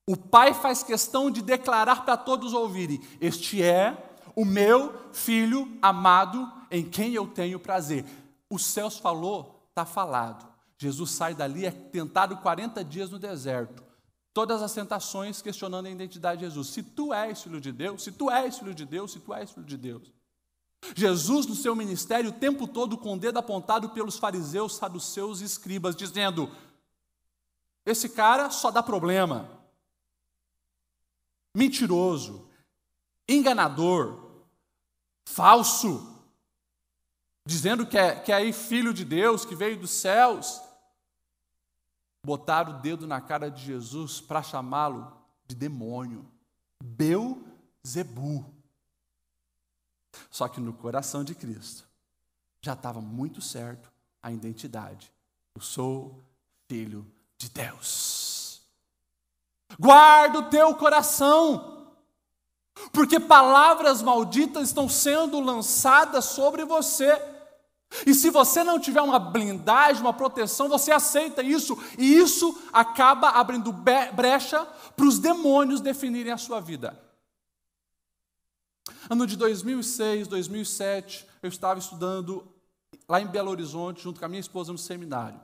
o 0.09 0.17
Pai 0.17 0.55
faz 0.55 0.81
questão 0.81 1.29
de 1.29 1.39
declarar 1.39 2.03
para 2.03 2.17
todos 2.17 2.51
ouvirem: 2.51 2.99
Este 3.21 3.61
é 3.61 3.95
o 4.35 4.43
meu 4.43 4.91
filho 5.13 5.71
amado 5.83 6.51
em 6.71 6.83
quem 6.83 7.13
eu 7.13 7.27
tenho 7.27 7.59
prazer. 7.59 8.03
Os 8.49 8.65
céus 8.65 8.97
falou, 8.97 9.67
está 9.69 9.85
falado. 9.85 10.51
Jesus 10.79 11.11
sai 11.11 11.35
dali, 11.35 11.63
é 11.63 11.69
tentado 11.69 12.37
40 12.37 12.83
dias 12.83 13.11
no 13.11 13.19
deserto. 13.19 13.83
Todas 14.33 14.63
as 14.63 14.73
tentações 14.73 15.43
questionando 15.43 15.85
a 15.85 15.91
identidade 15.91 16.39
de 16.39 16.45
Jesus. 16.45 16.69
Se 16.69 16.81
tu 16.81 17.13
és 17.13 17.43
filho 17.43 17.61
de 17.61 17.71
Deus, 17.71 18.01
se 18.01 18.11
tu 18.11 18.31
és 18.31 18.57
filho 18.57 18.73
de 18.73 18.85
Deus, 18.85 19.11
se 19.11 19.19
tu 19.19 19.31
és 19.31 19.51
filho 19.51 19.65
de 19.67 19.77
Deus. 19.77 20.11
Jesus, 20.95 21.45
no 21.45 21.53
seu 21.53 21.75
ministério, 21.75 22.31
o 22.31 22.33
tempo 22.33 22.67
todo 22.67 22.97
com 22.97 23.13
o 23.13 23.19
dedo 23.19 23.37
apontado 23.37 23.89
pelos 23.89 24.17
fariseus, 24.17 24.75
saduceus 24.75 25.39
e 25.39 25.43
escribas, 25.43 25.95
dizendo: 25.95 26.49
Esse 27.85 28.09
cara 28.09 28.49
só 28.49 28.71
dá 28.71 28.81
problema. 28.81 29.58
Mentiroso, 31.59 32.49
enganador, 33.27 34.45
falso, 35.25 36.23
dizendo 37.45 37.85
que 37.85 37.97
é, 37.97 38.17
que 38.17 38.31
é 38.31 38.35
aí 38.35 38.53
filho 38.53 38.93
de 38.93 39.03
Deus, 39.03 39.43
que 39.43 39.55
veio 39.55 39.77
dos 39.77 39.91
céus. 39.91 40.61
Botaram 42.25 42.77
o 42.77 42.81
dedo 42.81 43.05
na 43.05 43.19
cara 43.19 43.51
de 43.51 43.61
Jesus 43.61 44.21
para 44.21 44.41
chamá-lo 44.41 45.11
de 45.45 45.53
demônio, 45.53 46.25
Beuzebu. 46.81 48.45
Só 50.31 50.47
que 50.47 50.61
no 50.61 50.71
coração 50.71 51.25
de 51.25 51.35
Cristo 51.35 51.85
já 52.61 52.71
estava 52.71 53.01
muito 53.01 53.41
certo 53.41 53.91
a 54.23 54.31
identidade. 54.31 55.11
Eu 55.53 55.61
sou 55.61 56.23
filho 56.69 57.05
de 57.37 57.49
Deus. 57.49 58.28
Guarda 59.77 60.39
o 60.39 60.49
teu 60.49 60.73
coração 60.75 61.69
porque 62.91 63.19
palavras 63.19 64.01
malditas 64.01 64.69
estão 64.69 64.87
sendo 64.87 65.39
lançadas 65.39 66.25
sobre 66.25 66.63
você. 66.63 67.21
E 68.05 68.13
se 68.13 68.29
você 68.29 68.63
não 68.63 68.79
tiver 68.79 69.01
uma 69.01 69.19
blindagem, 69.19 70.01
uma 70.01 70.13
proteção, 70.13 70.69
você 70.69 70.91
aceita 70.91 71.41
isso, 71.41 71.77
e 71.97 72.15
isso 72.15 72.57
acaba 72.71 73.29
abrindo 73.29 73.71
brecha 73.71 74.65
para 74.95 75.05
os 75.05 75.17
demônios 75.19 75.81
definirem 75.81 76.31
a 76.31 76.37
sua 76.37 76.61
vida. 76.61 76.97
Ano 79.09 79.25
de 79.25 79.35
2006, 79.35 80.27
2007, 80.27 81.27
eu 81.41 81.49
estava 81.49 81.79
estudando 81.79 82.47
lá 83.07 83.19
em 83.19 83.27
Belo 83.27 83.49
Horizonte, 83.49 84.03
junto 84.03 84.19
com 84.19 84.25
a 84.25 84.29
minha 84.29 84.39
esposa 84.39 84.71
no 84.71 84.77
seminário. 84.77 85.39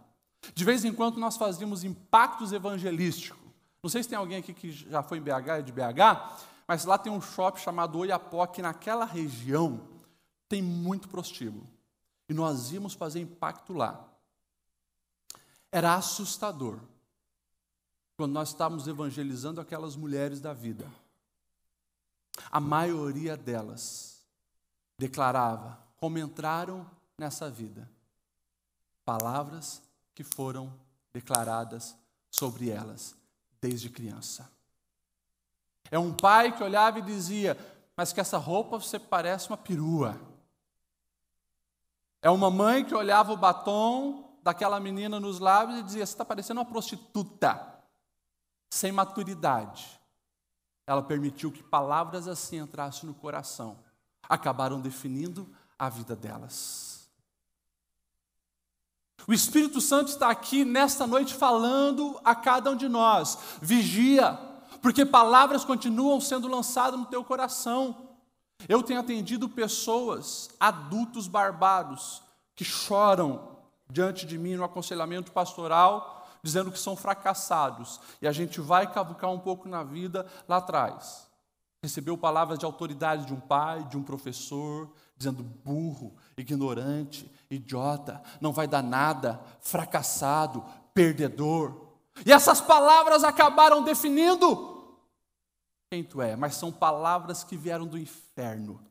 De 0.54 0.64
vez 0.64 0.86
em 0.86 0.94
quando 0.94 1.20
nós 1.20 1.36
fazíamos 1.36 1.84
impactos 1.84 2.54
evangelísticos. 2.54 3.45
Não 3.86 3.90
sei 3.90 4.02
se 4.02 4.10
tem 4.10 4.18
alguém 4.18 4.40
aqui 4.40 4.52
que 4.52 4.72
já 4.72 5.04
foi 5.04 5.20
em 5.20 5.22
BH, 5.22 5.48
é 5.48 5.62
de 5.62 5.72
BH, 5.72 6.42
mas 6.68 6.86
lá 6.86 6.98
tem 6.98 7.14
um 7.14 7.22
shopping 7.22 7.60
chamado 7.60 8.00
Oiapó, 8.00 8.48
que 8.48 8.60
naquela 8.60 9.06
região 9.06 9.88
tem 10.50 10.60
muito 10.60 11.08
prostíbulo. 11.08 11.70
E 12.28 12.34
nós 12.34 12.72
íamos 12.72 12.96
fazer 12.96 13.22
impacto 13.22 13.74
lá. 13.74 14.04
Era 15.72 15.94
assustador. 15.94 16.80
Quando 18.18 18.32
nós 18.32 18.50
estávamos 18.50 18.88
evangelizando 18.88 19.62
aquelas 19.62 19.96
mulheres 19.96 20.42
da 20.42 20.52
vida. 20.52 20.92
A 22.50 22.60
maioria 22.60 23.38
delas 23.38 24.26
declarava 24.98 25.80
como 25.98 26.18
entraram 26.18 26.90
nessa 27.16 27.52
vida. 27.52 27.88
Palavras 29.06 29.80
que 30.16 30.24
foram 30.24 30.74
declaradas 31.14 31.96
sobre 32.32 32.72
elas 32.72 33.16
desde 33.68 33.90
criança. 33.90 34.48
É 35.90 35.98
um 35.98 36.14
pai 36.14 36.56
que 36.56 36.64
olhava 36.64 37.00
e 37.00 37.02
dizia: 37.02 37.58
Mas 37.98 38.14
que 38.14 38.20
essa 38.20 38.38
roupa 38.38 38.80
você 38.80 39.00
parece 39.00 39.50
uma 39.50 39.58
perua. 39.58 40.20
É 42.22 42.30
uma 42.30 42.52
mãe 42.52 42.86
que 42.86 42.94
olhava 42.94 43.34
o 43.34 43.38
batom 43.38 44.38
daquela 44.44 44.80
menina 44.80 45.20
nos 45.20 45.40
lábios 45.40 45.80
e 45.80 45.84
dizia: 45.84 46.06
Você 46.06 46.14
está 46.14 46.24
parecendo 46.24 46.60
uma 46.60 46.66
prostituta, 46.66 47.84
sem 48.70 48.92
maturidade. 48.92 50.00
Ela 50.88 51.02
permitiu 51.02 51.52
que 51.52 51.64
palavras 51.64 52.28
assim 52.28 52.58
entrassem 52.58 53.10
no 53.10 53.16
coração, 53.16 53.80
acabaram 54.30 54.80
definindo 54.80 55.52
a 55.78 55.90
vida 55.90 56.16
delas. 56.16 56.95
O 59.28 59.34
Espírito 59.34 59.82
Santo 59.82 60.10
está 60.10 60.30
aqui 60.30 60.64
nesta 60.64 61.08
noite 61.08 61.34
falando 61.34 62.20
a 62.24 62.36
cada 62.36 62.72
um 62.72 62.76
de 62.76 62.88
nós: 62.88 63.38
vigia, 63.62 64.40
porque 64.82 65.06
palavras 65.06 65.66
continuam 65.66 66.22
sendo 66.22 66.48
lançadas 66.48 67.00
no 67.00 67.06
teu 67.06 67.24
coração. 67.24 68.10
Eu 68.70 68.82
tenho 68.82 69.00
atendido 69.00 69.50
pessoas, 69.50 70.50
adultos 70.60 71.28
barbados, 71.28 72.22
que 72.56 72.64
choram 72.64 73.58
diante 73.90 74.26
de 74.26 74.38
mim 74.38 74.56
no 74.56 74.64
aconselhamento 74.64 75.32
pastoral, 75.32 76.28
dizendo 76.42 76.72
que 76.72 76.80
são 76.80 76.96
fracassados. 76.96 78.00
E 78.22 78.28
a 78.28 78.32
gente 78.32 78.62
vai 78.62 78.92
cavucar 78.92 79.32
um 79.32 79.40
pouco 79.40 79.68
na 79.68 79.84
vida 79.84 80.26
lá 80.48 80.58
atrás. 80.58 81.28
Recebeu 81.84 82.18
palavras 82.18 82.58
de 82.58 82.66
autoridade 82.66 83.26
de 83.26 83.34
um 83.34 83.40
pai, 83.40 83.84
de 83.84 83.98
um 83.98 84.04
professor, 84.04 84.92
dizendo 85.16 85.44
burro, 85.44 86.16
ignorante, 86.38 87.32
idiota, 87.50 88.22
não 88.42 88.52
vai 88.52 88.68
dar 88.68 88.84
nada, 88.84 89.42
fracassado, 89.62 90.64
perdedor. 90.94 91.86
E 92.26 92.32
essas 92.32 92.62
palavras 92.62 93.24
acabaram 93.24 93.84
definindo 93.84 94.76
quem 95.90 96.04
tu 96.04 96.22
é, 96.22 96.36
mas 96.36 96.56
são 96.56 96.72
palavras 96.72 97.44
que 97.44 97.56
vieram 97.56 97.86
do 97.86 97.98
inferno. 97.98 98.82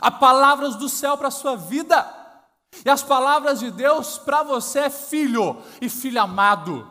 Há 0.00 0.10
palavras 0.10 0.76
do 0.76 0.88
céu 0.88 1.16
para 1.16 1.28
a 1.28 1.32
sua 1.32 1.56
vida. 1.56 2.22
E 2.84 2.90
as 2.90 3.02
palavras 3.02 3.60
de 3.60 3.70
Deus 3.70 4.18
para 4.18 4.42
você 4.42 4.80
é 4.80 4.90
filho 4.90 5.62
e 5.80 5.88
filho 5.88 6.20
amado. 6.20 6.90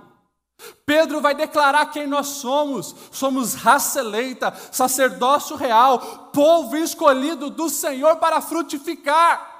Pedro 0.86 1.19
vai 1.19 1.36
declarar 1.36 1.88
quem 1.88 2.08
nós 2.08 2.28
somos: 2.28 2.96
somos 3.12 3.54
raça 3.54 4.00
eleita, 4.00 4.54
sacerdócio 4.72 5.58
real, 5.58 6.30
povo 6.32 6.78
escolhido 6.78 7.50
do 7.50 7.67
Senhor 7.69 8.17
para 8.17 8.39
frutificar. 8.39 9.52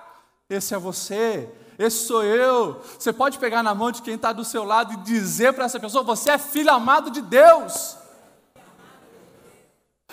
Esse 0.54 0.76
é 0.76 0.78
você, 0.78 1.50
esse 1.80 2.06
sou 2.06 2.24
eu. 2.24 2.82
Você 2.98 3.12
pode 3.12 3.40
pegar 3.40 3.64
na 3.64 3.74
mão 3.74 3.92
de 3.92 4.02
quem 4.02 4.16
está 4.16 4.32
do 4.32 4.46
seu 4.46 4.64
lado 4.64 4.94
e 4.94 4.98
dizer 4.98 5.54
para 5.54 5.66
essa 5.66 5.80
pessoa: 5.80 6.04
você 6.04 6.32
é 6.32 6.38
filho 6.38 6.72
amado 6.72 7.10
de 7.10 7.22
Deus. 7.22 7.98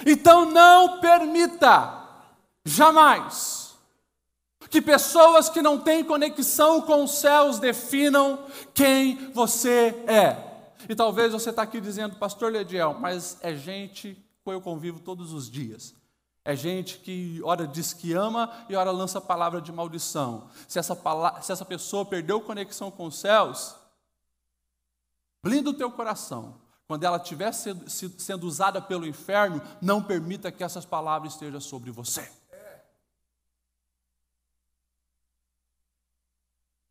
Então 0.06 0.46
não 0.46 0.98
permita, 1.00 1.92
jamais, 2.64 3.76
que 4.70 4.80
pessoas 4.80 5.50
que 5.50 5.60
não 5.60 5.78
têm 5.78 6.02
conexão 6.02 6.80
com 6.80 7.04
os 7.04 7.18
céus 7.18 7.58
definam 7.58 8.46
quem 8.72 9.30
você 9.32 9.94
é. 10.06 10.36
E 10.88 10.94
talvez 10.94 11.32
você 11.32 11.50
está 11.50 11.62
aqui 11.62 11.80
dizendo, 11.80 12.16
Pastor 12.16 12.50
Lediel, 12.50 12.96
mas 12.98 13.36
é 13.42 13.54
gente 13.54 14.16
com 14.42 14.52
eu 14.52 14.60
convivo 14.60 15.00
todos 15.00 15.34
os 15.34 15.50
dias. 15.50 15.94
É 16.44 16.56
gente 16.56 16.98
que 16.98 17.40
ora 17.44 17.66
diz 17.66 17.92
que 17.92 18.12
ama 18.12 18.50
e 18.68 18.74
ora 18.74 18.90
lança 18.90 19.20
palavra 19.20 19.60
de 19.60 19.70
maldição. 19.70 20.48
Se 20.66 20.78
essa, 20.78 20.96
se 21.42 21.52
essa 21.52 21.64
pessoa 21.64 22.06
perdeu 22.06 22.40
conexão 22.40 22.90
com 22.90 23.06
os 23.06 23.18
céus, 23.18 23.76
blinda 25.42 25.70
o 25.70 25.74
teu 25.74 25.90
coração 25.90 26.60
quando 26.86 27.04
ela 27.04 27.18
estiver 27.18 27.52
sendo, 27.52 27.88
sendo 27.88 28.44
usada 28.48 28.82
pelo 28.82 29.06
inferno, 29.06 29.62
não 29.80 30.02
permita 30.02 30.50
que 30.50 30.64
essas 30.64 30.84
palavras 30.84 31.34
estejam 31.34 31.60
sobre 31.60 31.90
você. 31.90 32.28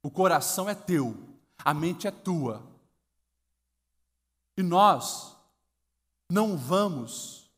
O 0.02 0.10
coração 0.10 0.70
é 0.70 0.76
teu, 0.76 1.18
a 1.58 1.74
mente 1.74 2.08
é 2.08 2.12
tua. 2.12 2.64
E 4.56 4.64
nós 4.64 5.36
não 6.30 6.56
vamos 6.56 7.52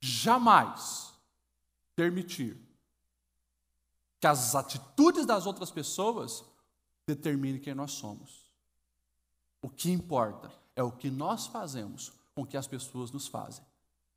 jamais 0.00 1.11
permitir 1.94 2.56
que 4.20 4.26
as 4.26 4.54
atitudes 4.54 5.26
das 5.26 5.46
outras 5.46 5.70
pessoas 5.70 6.44
determinem 7.06 7.60
quem 7.60 7.74
nós 7.74 7.92
somos. 7.92 8.50
O 9.60 9.68
que 9.68 9.90
importa 9.90 10.52
é 10.74 10.82
o 10.82 10.92
que 10.92 11.10
nós 11.10 11.46
fazemos 11.46 12.12
com 12.34 12.46
que 12.46 12.56
as 12.56 12.66
pessoas 12.66 13.10
nos 13.10 13.26
fazem. 13.26 13.64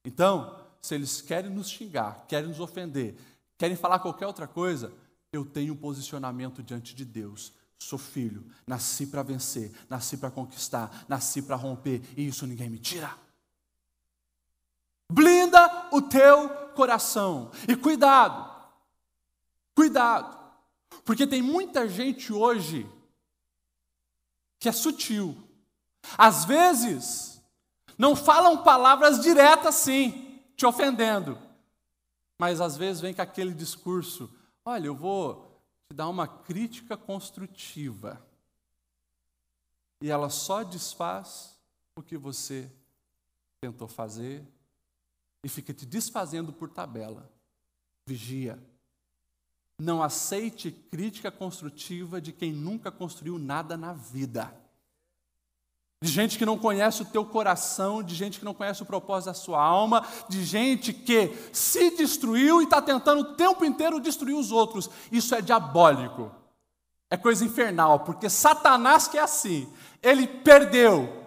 Então, 0.04 0.60
se 0.82 0.96
eles 0.96 1.22
querem 1.22 1.50
nos 1.50 1.70
xingar, 1.70 2.26
querem 2.28 2.50
nos 2.50 2.60
ofender, 2.60 3.16
querem 3.58 3.76
falar 3.76 4.00
qualquer 4.00 4.28
outra 4.28 4.48
coisa, 4.48 4.94
eu 5.32 5.44
tenho 5.44 5.74
um 5.74 5.78
posicionamento 5.78 6.64
diante 6.64 6.96
de 6.96 7.04
Deus. 7.04 7.52
Sou 7.78 8.00
filho, 8.00 8.46
nasci 8.66 9.08
para 9.08 9.22
vencer, 9.24 9.72
nasci 9.90 10.18
para 10.18 10.32
conquistar, 10.32 11.06
nasci 11.10 11.42
para 11.42 11.56
romper, 11.56 12.02
e 12.16 12.28
isso 12.28 12.48
ninguém 12.48 12.70
me 12.70 12.80
tira. 12.80 13.16
Blinda 15.12 15.85
o 15.96 16.02
teu 16.02 16.50
coração. 16.76 17.52
E 17.68 17.76
cuidado, 17.76 18.54
cuidado, 19.74 20.38
Porque 21.04 21.28
tem 21.28 21.42
muita 21.42 21.88
gente 21.88 22.34
hoje 22.34 22.90
que 24.60 24.68
é 24.68 24.72
sutil. 24.72 25.38
Às 26.18 26.46
vezes, 26.46 27.42
não 27.98 28.16
falam 28.16 28.64
palavras 28.64 29.22
diretas 29.22 29.68
assim, 29.68 30.42
te 30.56 30.66
ofendendo. 30.66 31.38
Mas 32.38 32.60
às 32.60 32.76
vezes 32.76 33.02
vem 33.02 33.14
com 33.14 33.22
aquele 33.22 33.54
discurso: 33.54 34.34
olha, 34.64 34.88
eu 34.88 34.96
vou 34.96 35.62
te 35.88 35.96
dar 35.96 36.10
uma 36.10 36.28
crítica 36.28 36.98
construtiva. 36.98 38.22
E 40.02 40.10
ela 40.10 40.30
só 40.30 40.64
desfaz 40.64 41.58
o 41.96 42.02
que 42.02 42.18
você 42.18 42.70
tentou 43.62 43.88
fazer 43.88 44.46
e 45.46 45.48
fica 45.48 45.72
te 45.72 45.86
desfazendo 45.86 46.52
por 46.52 46.72
tabela. 46.72 47.30
Vigia. 48.08 48.58
Não 49.78 50.02
aceite 50.02 50.72
crítica 50.72 51.30
construtiva 51.30 52.20
de 52.20 52.32
quem 52.32 52.52
nunca 52.52 52.92
construiu 52.92 53.38
nada 53.38 53.78
na 53.78 53.94
vida. 53.94 54.52
De 56.02 56.10
gente 56.10 56.40
que 56.40 56.48
não 56.48 56.58
conhece 56.58 57.04
o 57.04 57.06
teu 57.06 57.24
coração, 57.24 58.02
de 58.02 58.16
gente 58.16 58.40
que 58.40 58.46
não 58.46 58.56
conhece 58.56 58.82
o 58.82 58.88
propósito 58.88 59.28
da 59.28 59.34
sua 59.36 59.64
alma, 59.64 60.04
de 60.28 60.44
gente 60.44 60.92
que 60.92 61.32
se 61.54 61.92
destruiu 61.92 62.60
e 62.60 62.64
está 62.64 62.82
tentando 62.82 63.22
o 63.22 63.36
tempo 63.36 63.64
inteiro 63.64 64.00
destruir 64.00 64.36
os 64.36 64.52
outros. 64.52 64.90
Isso 65.12 65.36
é 65.36 65.44
diabólico. 65.44 66.32
É 67.08 67.16
coisa 67.16 67.46
infernal, 67.46 68.00
porque 68.00 68.32
Satanás 68.32 69.08
que 69.08 69.20
é 69.20 69.22
assim, 69.22 69.72
ele 70.02 70.26
perdeu. 70.26 71.24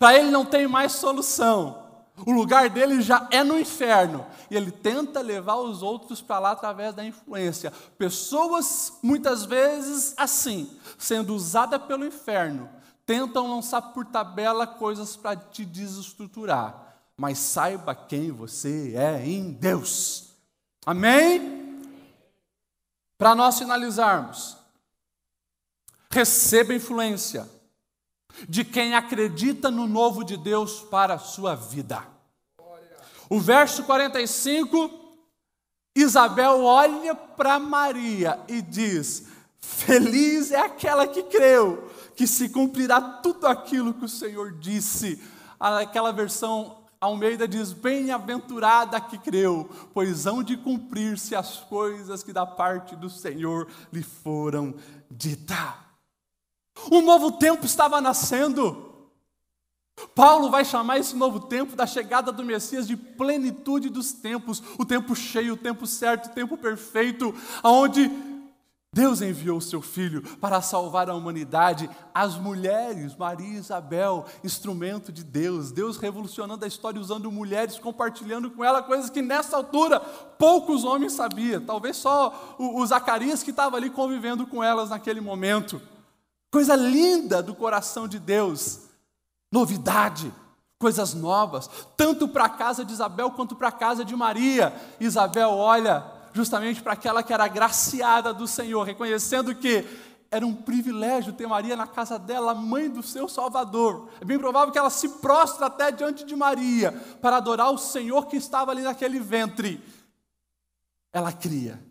Para 0.00 0.18
ele 0.18 0.32
não 0.32 0.44
tem 0.44 0.66
mais 0.66 0.90
solução. 0.94 1.81
O 2.26 2.30
lugar 2.30 2.68
dele 2.68 3.00
já 3.00 3.26
é 3.30 3.42
no 3.42 3.58
inferno. 3.58 4.26
E 4.50 4.56
ele 4.56 4.70
tenta 4.70 5.20
levar 5.20 5.56
os 5.56 5.82
outros 5.82 6.20
para 6.20 6.38
lá 6.38 6.50
através 6.52 6.94
da 6.94 7.04
influência. 7.04 7.72
Pessoas, 7.96 8.98
muitas 9.02 9.44
vezes, 9.44 10.14
assim, 10.16 10.70
sendo 10.98 11.34
usadas 11.34 11.82
pelo 11.82 12.06
inferno, 12.06 12.68
tentam 13.06 13.50
lançar 13.50 13.80
por 13.80 14.04
tabela 14.06 14.66
coisas 14.66 15.16
para 15.16 15.36
te 15.36 15.64
desestruturar. 15.64 16.96
Mas 17.16 17.38
saiba 17.38 17.94
quem 17.94 18.30
você 18.30 18.94
é 18.96 19.26
em 19.26 19.52
Deus. 19.52 20.30
Amém? 20.84 21.80
Para 23.16 23.34
nós 23.34 23.58
finalizarmos, 23.58 24.56
receba 26.10 26.74
influência 26.74 27.48
de 28.48 28.64
quem 28.64 28.94
acredita 28.94 29.70
no 29.70 29.86
novo 29.86 30.24
de 30.24 30.36
Deus 30.36 30.80
para 30.80 31.14
a 31.14 31.18
sua 31.18 31.54
vida. 31.54 32.06
O 33.28 33.40
verso 33.40 33.84
45, 33.84 34.90
Isabel 35.96 36.64
olha 36.64 37.14
para 37.14 37.58
Maria 37.58 38.40
e 38.48 38.60
diz: 38.60 39.26
Feliz 39.58 40.50
é 40.50 40.60
aquela 40.60 41.06
que 41.06 41.22
creu, 41.22 41.90
que 42.14 42.26
se 42.26 42.48
cumprirá 42.48 43.00
tudo 43.00 43.46
aquilo 43.46 43.94
que 43.94 44.04
o 44.04 44.08
Senhor 44.08 44.52
disse. 44.58 45.22
Aquela 45.58 46.12
versão 46.12 46.82
Almeida 47.02 47.48
diz: 47.48 47.72
Bem-aventurada 47.72 49.00
que 49.00 49.18
creu, 49.18 49.68
pois 49.92 50.24
hão 50.24 50.40
de 50.40 50.56
cumprir-se 50.56 51.34
as 51.34 51.56
coisas 51.56 52.22
que 52.22 52.32
da 52.32 52.46
parte 52.46 52.94
do 52.94 53.10
Senhor 53.10 53.66
lhe 53.92 54.04
foram 54.04 54.74
ditas. 55.10 55.91
Um 56.90 57.02
novo 57.02 57.32
tempo 57.32 57.66
estava 57.66 58.00
nascendo. 58.00 58.90
Paulo 60.14 60.50
vai 60.50 60.64
chamar 60.64 60.98
esse 60.98 61.14
novo 61.14 61.40
tempo 61.40 61.76
da 61.76 61.86
chegada 61.86 62.32
do 62.32 62.44
Messias 62.44 62.86
de 62.86 62.96
plenitude 62.96 63.88
dos 63.88 64.12
tempos, 64.12 64.62
o 64.78 64.84
tempo 64.84 65.14
cheio, 65.14 65.54
o 65.54 65.56
tempo 65.56 65.86
certo, 65.86 66.26
o 66.26 66.32
tempo 66.32 66.56
perfeito, 66.56 67.34
aonde 67.62 68.10
Deus 68.94 69.22
enviou 69.22 69.56
o 69.56 69.62
seu 69.62 69.80
filho 69.80 70.22
para 70.38 70.60
salvar 70.60 71.08
a 71.08 71.14
humanidade, 71.14 71.88
as 72.14 72.36
mulheres, 72.36 73.16
Maria 73.16 73.54
e 73.54 73.56
Isabel, 73.56 74.26
instrumento 74.44 75.10
de 75.10 75.24
Deus, 75.24 75.72
Deus 75.72 75.96
revolucionando 75.96 76.62
a 76.62 76.68
história 76.68 77.00
usando 77.00 77.32
mulheres, 77.32 77.78
compartilhando 77.78 78.50
com 78.50 78.62
ela 78.62 78.82
coisas 78.82 79.08
que 79.08 79.22
nessa 79.22 79.56
altura 79.56 79.98
poucos 80.00 80.84
homens 80.84 81.14
sabiam, 81.14 81.64
talvez 81.64 81.96
só 81.96 82.56
o, 82.58 82.80
o 82.80 82.86
Zacarias 82.86 83.42
que 83.42 83.50
estava 83.50 83.78
ali 83.78 83.88
convivendo 83.88 84.46
com 84.46 84.62
elas 84.62 84.90
naquele 84.90 85.22
momento. 85.22 85.80
Coisa 86.52 86.76
linda 86.76 87.42
do 87.42 87.54
coração 87.54 88.06
de 88.06 88.18
Deus. 88.18 88.80
Novidade, 89.50 90.32
coisas 90.78 91.14
novas, 91.14 91.70
tanto 91.96 92.28
para 92.28 92.44
a 92.44 92.50
casa 92.50 92.84
de 92.84 92.92
Isabel 92.92 93.30
quanto 93.30 93.56
para 93.56 93.68
a 93.68 93.72
casa 93.72 94.04
de 94.04 94.14
Maria. 94.14 94.70
Isabel 95.00 95.48
olha 95.48 96.04
justamente 96.34 96.82
para 96.82 96.92
aquela 96.92 97.22
que 97.22 97.32
era 97.32 97.44
agraciada 97.44 98.34
do 98.34 98.46
Senhor, 98.46 98.82
reconhecendo 98.82 99.54
que 99.54 99.86
era 100.30 100.46
um 100.46 100.54
privilégio 100.54 101.32
ter 101.32 101.46
Maria 101.46 101.74
na 101.74 101.86
casa 101.86 102.18
dela, 102.18 102.54
mãe 102.54 102.90
do 102.90 103.02
seu 103.02 103.30
Salvador. 103.30 104.10
É 104.20 104.24
bem 104.24 104.38
provável 104.38 104.70
que 104.70 104.78
ela 104.78 104.90
se 104.90 105.08
prostra 105.08 105.66
até 105.66 105.90
diante 105.90 106.22
de 106.22 106.36
Maria 106.36 106.92
para 107.22 107.38
adorar 107.38 107.70
o 107.70 107.78
Senhor 107.78 108.26
que 108.26 108.36
estava 108.36 108.72
ali 108.72 108.82
naquele 108.82 109.18
ventre. 109.18 109.82
Ela 111.14 111.32
cria 111.32 111.82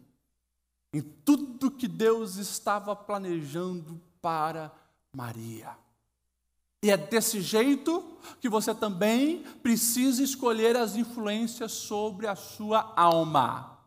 em 0.93 1.01
tudo 1.01 1.71
que 1.71 1.87
Deus 1.87 2.35
estava 2.35 2.95
planejando 2.95 3.99
para 4.21 4.71
Maria. 5.13 5.75
E 6.83 6.89
é 6.89 6.97
desse 6.97 7.41
jeito 7.41 8.03
que 8.39 8.49
você 8.49 8.73
também 8.73 9.43
precisa 9.61 10.23
escolher 10.23 10.75
as 10.75 10.95
influências 10.95 11.71
sobre 11.71 12.25
a 12.27 12.35
sua 12.35 12.91
alma. 12.95 13.77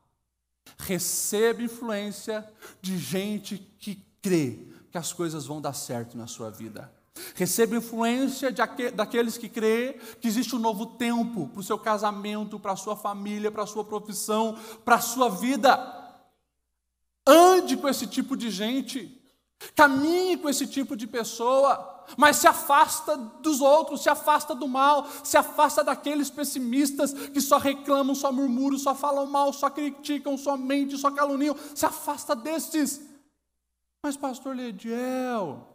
Receba 0.78 1.62
influência 1.62 2.48
de 2.80 2.96
gente 2.98 3.58
que 3.78 3.96
crê 4.22 4.58
que 4.92 4.98
as 4.98 5.12
coisas 5.12 5.46
vão 5.46 5.60
dar 5.60 5.72
certo 5.72 6.16
na 6.16 6.28
sua 6.28 6.50
vida. 6.50 6.92
Receba 7.34 7.76
influência 7.76 8.48
aqu 8.48 8.90
daqueles 8.92 9.36
que 9.36 9.48
crê 9.48 9.98
que 10.20 10.28
existe 10.28 10.54
um 10.54 10.58
novo 10.58 10.86
tempo 10.86 11.48
para 11.48 11.60
o 11.60 11.64
seu 11.64 11.78
casamento, 11.78 12.60
para 12.60 12.72
a 12.72 12.76
sua 12.76 12.96
família, 12.96 13.50
para 13.50 13.64
a 13.64 13.66
sua 13.66 13.84
profissão, 13.84 14.58
para 14.84 14.96
a 14.96 15.00
sua 15.00 15.28
vida. 15.28 16.22
Ande 17.26 17.76
com 17.76 17.88
esse 17.88 18.06
tipo 18.06 18.36
de 18.36 18.50
gente. 18.50 19.20
Caminhe 19.74 20.36
com 20.36 20.48
esse 20.48 20.66
tipo 20.66 20.96
de 20.96 21.06
pessoa, 21.06 22.04
mas 22.16 22.36
se 22.36 22.46
afasta 22.46 23.16
dos 23.16 23.60
outros, 23.60 24.02
se 24.02 24.08
afasta 24.08 24.54
do 24.54 24.68
mal, 24.68 25.06
se 25.22 25.36
afasta 25.36 25.82
daqueles 25.82 26.30
pessimistas 26.30 27.12
que 27.12 27.40
só 27.40 27.58
reclamam, 27.58 28.14
só 28.14 28.30
murmuram, 28.30 28.78
só 28.78 28.94
falam 28.94 29.26
mal, 29.26 29.52
só 29.52 29.70
criticam, 29.70 30.36
só 30.36 30.56
mentem, 30.56 30.98
só 30.98 31.10
caluniam. 31.10 31.56
Se 31.74 31.86
afasta 31.86 32.36
destes. 32.36 33.00
Mas, 34.02 34.16
pastor 34.16 34.54
Lediel, 34.54 35.66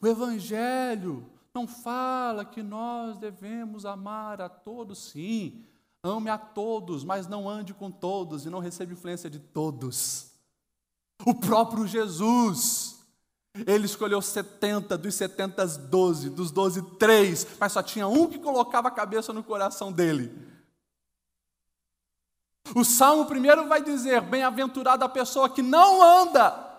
o 0.00 0.06
Evangelho 0.06 1.30
não 1.54 1.68
fala 1.68 2.44
que 2.44 2.62
nós 2.62 3.18
devemos 3.18 3.84
amar 3.84 4.40
a 4.40 4.48
todos, 4.48 4.98
sim. 4.98 5.64
Ame 6.02 6.28
a 6.28 6.36
todos, 6.36 7.04
mas 7.04 7.26
não 7.26 7.48
ande 7.48 7.72
com 7.72 7.90
todos 7.90 8.44
e 8.44 8.50
não 8.50 8.58
receba 8.58 8.92
influência 8.92 9.30
de 9.30 9.38
todos. 9.38 10.33
O 11.24 11.34
próprio 11.34 11.86
Jesus. 11.86 12.94
Ele 13.66 13.86
escolheu 13.86 14.20
70, 14.20 14.98
dos 14.98 15.14
70, 15.14 15.64
12, 15.66 16.30
dos 16.30 16.50
12, 16.50 16.82
3, 16.98 17.46
mas 17.58 17.72
só 17.72 17.82
tinha 17.82 18.08
um 18.08 18.26
que 18.26 18.38
colocava 18.38 18.88
a 18.88 18.90
cabeça 18.90 19.32
no 19.32 19.44
coração 19.44 19.92
dele. 19.92 20.32
O 22.74 22.84
Salmo 22.84 23.26
primeiro 23.26 23.68
vai 23.68 23.82
dizer: 23.82 24.20
Bem-aventurada 24.22 25.04
a 25.04 25.08
pessoa 25.08 25.48
que 25.48 25.62
não 25.62 26.02
anda 26.02 26.72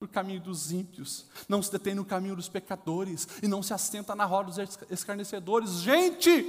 no 0.00 0.08
caminho 0.08 0.40
dos 0.40 0.72
ímpios, 0.72 1.26
não 1.48 1.62
se 1.62 1.70
detém 1.70 1.94
no 1.94 2.04
caminho 2.04 2.36
dos 2.36 2.48
pecadores 2.48 3.28
e 3.42 3.48
não 3.48 3.62
se 3.62 3.72
assenta 3.72 4.14
na 4.14 4.24
roda 4.24 4.50
dos 4.50 4.78
escarnecedores. 4.90 5.70
Gente, 5.74 6.42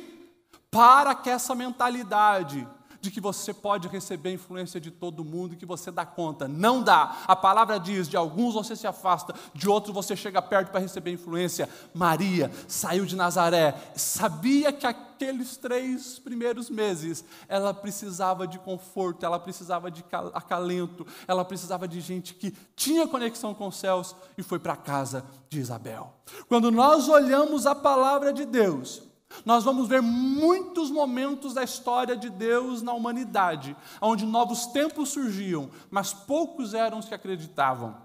para 0.71 1.13
que 1.13 1.29
essa 1.29 1.53
mentalidade 1.53 2.67
de 3.05 3.11
que 3.11 3.21
você 3.21 3.53
pode 3.53 3.87
receber 3.87 4.33
influência 4.33 4.81
de 4.81 4.89
todo 4.89 5.23
mundo 5.23 5.53
e 5.53 5.57
que 5.57 5.65
você 5.65 5.91
dá 5.91 6.05
conta. 6.05 6.47
Não 6.47 6.81
dá. 6.81 7.23
A 7.27 7.35
palavra 7.35 7.79
diz: 7.79 8.09
de 8.09 8.17
alguns 8.17 8.55
você 8.55 8.75
se 8.75 8.87
afasta, 8.87 9.33
de 9.53 9.69
outros 9.69 9.93
você 9.93 10.15
chega 10.15 10.41
perto 10.41 10.71
para 10.71 10.79
receber 10.79 11.11
influência. 11.11 11.69
Maria 11.93 12.51
saiu 12.67 13.05
de 13.05 13.15
Nazaré, 13.15 13.75
sabia 13.95 14.73
que 14.73 14.87
aqueles 14.87 15.55
três 15.55 16.17
primeiros 16.19 16.69
meses 16.69 17.23
ela 17.47 17.73
precisava 17.73 18.47
de 18.47 18.57
conforto, 18.57 19.25
ela 19.25 19.39
precisava 19.39 19.91
de 19.91 20.03
acalento, 20.33 21.05
ela 21.27 21.45
precisava 21.45 21.87
de 21.87 22.01
gente 22.01 22.33
que 22.33 22.51
tinha 22.75 23.07
conexão 23.07 23.53
com 23.53 23.67
os 23.67 23.77
céus 23.77 24.15
e 24.37 24.43
foi 24.43 24.57
para 24.57 24.73
a 24.73 24.77
casa 24.77 25.23
de 25.47 25.59
Isabel. 25.59 26.13
Quando 26.49 26.71
nós 26.71 27.07
olhamos 27.07 27.67
a 27.67 27.75
palavra 27.75 28.33
de 28.33 28.45
Deus, 28.45 29.03
nós 29.43 29.63
vamos 29.63 29.87
ver 29.87 30.01
muitos 30.01 30.89
momentos 30.89 31.53
da 31.53 31.63
história 31.63 32.15
de 32.15 32.29
Deus 32.29 32.81
na 32.81 32.93
humanidade, 32.93 33.75
onde 34.01 34.25
novos 34.25 34.67
tempos 34.67 35.09
surgiam, 35.09 35.69
mas 35.89 36.13
poucos 36.13 36.73
eram 36.73 36.99
os 36.99 37.07
que 37.07 37.15
acreditavam. 37.15 37.95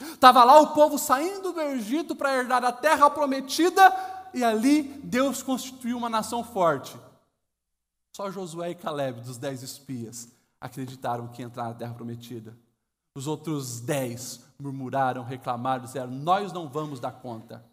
Estava 0.00 0.42
lá 0.42 0.60
o 0.60 0.74
povo 0.74 0.98
saindo 0.98 1.52
do 1.52 1.60
Egito 1.60 2.16
para 2.16 2.36
herdar 2.36 2.64
a 2.64 2.72
terra 2.72 3.08
prometida, 3.10 3.94
e 4.32 4.42
ali 4.42 4.82
Deus 5.04 5.42
constituiu 5.42 5.96
uma 5.96 6.08
nação 6.08 6.42
forte. 6.42 6.98
Só 8.16 8.30
Josué 8.30 8.70
e 8.70 8.74
Caleb, 8.74 9.20
dos 9.20 9.38
dez 9.38 9.62
espias, 9.62 10.28
acreditaram 10.60 11.28
que 11.28 11.42
ia 11.42 11.46
entrar 11.46 11.64
na 11.64 11.74
terra 11.74 11.94
prometida. 11.94 12.56
Os 13.16 13.26
outros 13.26 13.80
dez 13.80 14.40
murmuraram, 14.58 15.22
reclamaram, 15.22 15.84
disseram: 15.84 16.10
Nós 16.10 16.52
não 16.52 16.68
vamos 16.68 16.98
dar 16.98 17.12
conta. 17.12 17.64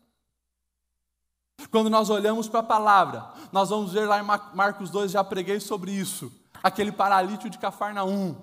Quando 1.69 1.89
nós 1.89 2.09
olhamos 2.09 2.47
para 2.47 2.61
a 2.61 2.63
palavra, 2.63 3.29
nós 3.51 3.69
vamos 3.69 3.93
ver 3.93 4.07
lá 4.07 4.19
em 4.19 4.55
Marcos 4.55 4.89
2, 4.89 5.11
já 5.11 5.23
preguei 5.23 5.59
sobre 5.59 5.91
isso. 5.91 6.31
Aquele 6.63 6.91
paralítico 6.91 7.49
de 7.49 7.57
Cafarnaum, 7.57 8.35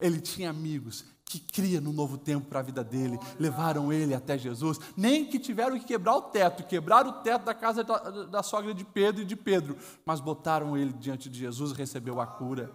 ele 0.00 0.20
tinha 0.20 0.50
amigos 0.50 1.04
que 1.32 1.40
cria 1.40 1.80
no 1.80 1.94
novo 1.94 2.18
tempo 2.18 2.46
para 2.46 2.60
a 2.60 2.62
vida 2.62 2.84
dele, 2.84 3.18
levaram 3.38 3.90
ele 3.90 4.14
até 4.14 4.36
Jesus, 4.36 4.78
nem 4.94 5.24
que 5.24 5.38
tiveram 5.38 5.78
que 5.78 5.86
quebrar 5.86 6.16
o 6.16 6.22
teto, 6.22 6.62
quebrar 6.64 7.06
o 7.06 7.12
teto 7.12 7.46
da 7.46 7.54
casa 7.54 7.82
da, 7.82 7.98
da 8.26 8.42
sogra 8.42 8.74
de 8.74 8.84
Pedro 8.84 9.22
e 9.22 9.24
de 9.24 9.34
Pedro, 9.34 9.78
mas 10.04 10.20
botaram 10.20 10.76
ele 10.76 10.92
diante 10.92 11.30
de 11.30 11.38
Jesus 11.38 11.72
e 11.72 11.74
recebeu 11.74 12.20
a 12.20 12.26
cura. 12.26 12.70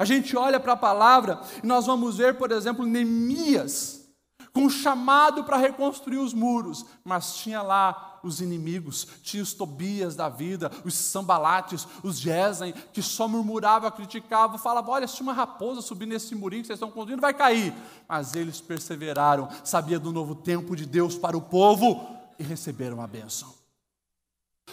A 0.00 0.04
gente 0.04 0.36
olha 0.36 0.58
para 0.58 0.72
a 0.72 0.76
palavra 0.76 1.40
e 1.62 1.66
nós 1.66 1.86
vamos 1.86 2.16
ver, 2.16 2.36
por 2.36 2.50
exemplo, 2.50 2.84
Neemias, 2.84 4.08
com 4.52 4.68
chamado 4.68 5.44
para 5.44 5.56
reconstruir 5.56 6.18
os 6.18 6.34
muros, 6.34 6.84
mas 7.04 7.36
tinha 7.36 7.62
lá 7.62 8.11
os 8.22 8.40
inimigos, 8.40 9.06
tinha 9.22 9.42
os 9.42 9.52
Tobias 9.52 10.14
da 10.14 10.28
vida, 10.28 10.70
os 10.84 10.94
Sambalates, 10.94 11.86
os 12.02 12.18
Gesem, 12.18 12.72
que 12.92 13.02
só 13.02 13.26
murmuravam, 13.26 13.90
criticavam, 13.90 14.58
falavam: 14.58 14.92
olha, 14.94 15.08
se 15.08 15.20
uma 15.22 15.32
raposa 15.32 15.80
subir 15.82 16.06
nesse 16.06 16.34
murinho 16.34 16.62
que 16.62 16.68
vocês 16.68 16.76
estão 16.76 16.90
construindo, 16.90 17.20
vai 17.20 17.34
cair. 17.34 17.74
Mas 18.08 18.34
eles 18.34 18.60
perseveraram, 18.60 19.48
sabia 19.64 19.98
do 19.98 20.12
novo 20.12 20.34
tempo 20.34 20.76
de 20.76 20.86
Deus 20.86 21.16
para 21.16 21.36
o 21.36 21.42
povo 21.42 22.06
e 22.38 22.42
receberam 22.42 23.00
a 23.00 23.06
bênção. 23.06 23.52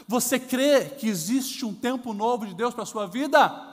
Você 0.07 0.39
crê 0.39 0.85
que 0.85 1.07
existe 1.07 1.65
um 1.65 1.73
tempo 1.73 2.13
novo 2.13 2.45
de 2.45 2.53
Deus 2.53 2.73
para 2.73 2.83
a 2.83 2.87
sua 2.87 3.07
vida? 3.07 3.67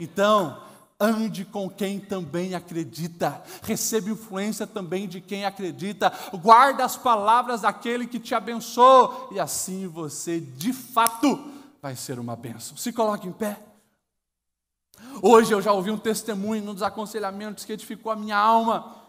Então, 0.00 0.60
ande 1.02 1.44
com 1.44 1.68
quem 1.68 1.98
também 1.98 2.54
acredita, 2.54 3.42
receba 3.62 4.10
influência 4.10 4.66
também 4.66 5.08
de 5.08 5.20
quem 5.20 5.44
acredita, 5.44 6.12
guarda 6.34 6.84
as 6.84 6.96
palavras 6.96 7.62
daquele 7.62 8.06
que 8.06 8.20
te 8.20 8.34
abençoou, 8.34 9.30
e 9.32 9.40
assim 9.40 9.88
você 9.88 10.40
de 10.40 10.72
fato 10.72 11.50
vai 11.82 11.96
ser 11.96 12.20
uma 12.20 12.36
bênção. 12.36 12.76
Se 12.76 12.92
coloque 12.92 13.26
em 13.26 13.32
pé. 13.32 13.58
Hoje 15.20 15.52
eu 15.52 15.60
já 15.60 15.72
ouvi 15.72 15.90
um 15.90 15.98
testemunho 15.98 16.62
nos 16.62 16.82
aconselhamentos 16.82 17.64
que 17.64 17.72
edificou 17.72 18.12
a 18.12 18.16
minha 18.16 18.38
alma. 18.38 19.02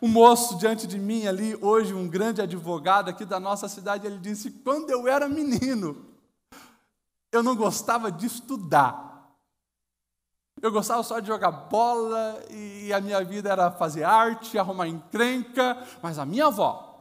Um 0.00 0.08
moço 0.08 0.58
diante 0.58 0.86
de 0.86 0.98
mim 0.98 1.26
ali, 1.26 1.56
hoje 1.62 1.94
um 1.94 2.08
grande 2.08 2.42
advogado 2.42 3.08
aqui 3.08 3.24
da 3.24 3.40
nossa 3.40 3.68
cidade, 3.68 4.06
ele 4.06 4.18
disse: 4.18 4.50
quando 4.50 4.90
eu 4.90 5.08
era 5.08 5.28
menino, 5.28 6.04
eu 7.30 7.42
não 7.42 7.56
gostava 7.56 8.12
de 8.12 8.26
estudar. 8.26 9.11
Eu 10.62 10.70
gostava 10.70 11.02
só 11.02 11.18
de 11.18 11.26
jogar 11.26 11.50
bola 11.50 12.40
e 12.48 12.92
a 12.92 13.00
minha 13.00 13.22
vida 13.24 13.50
era 13.50 13.68
fazer 13.72 14.04
arte, 14.04 14.56
arrumar 14.56 14.86
encrenca, 14.86 15.76
mas 16.00 16.20
a 16.20 16.24
minha 16.24 16.46
avó, 16.46 16.92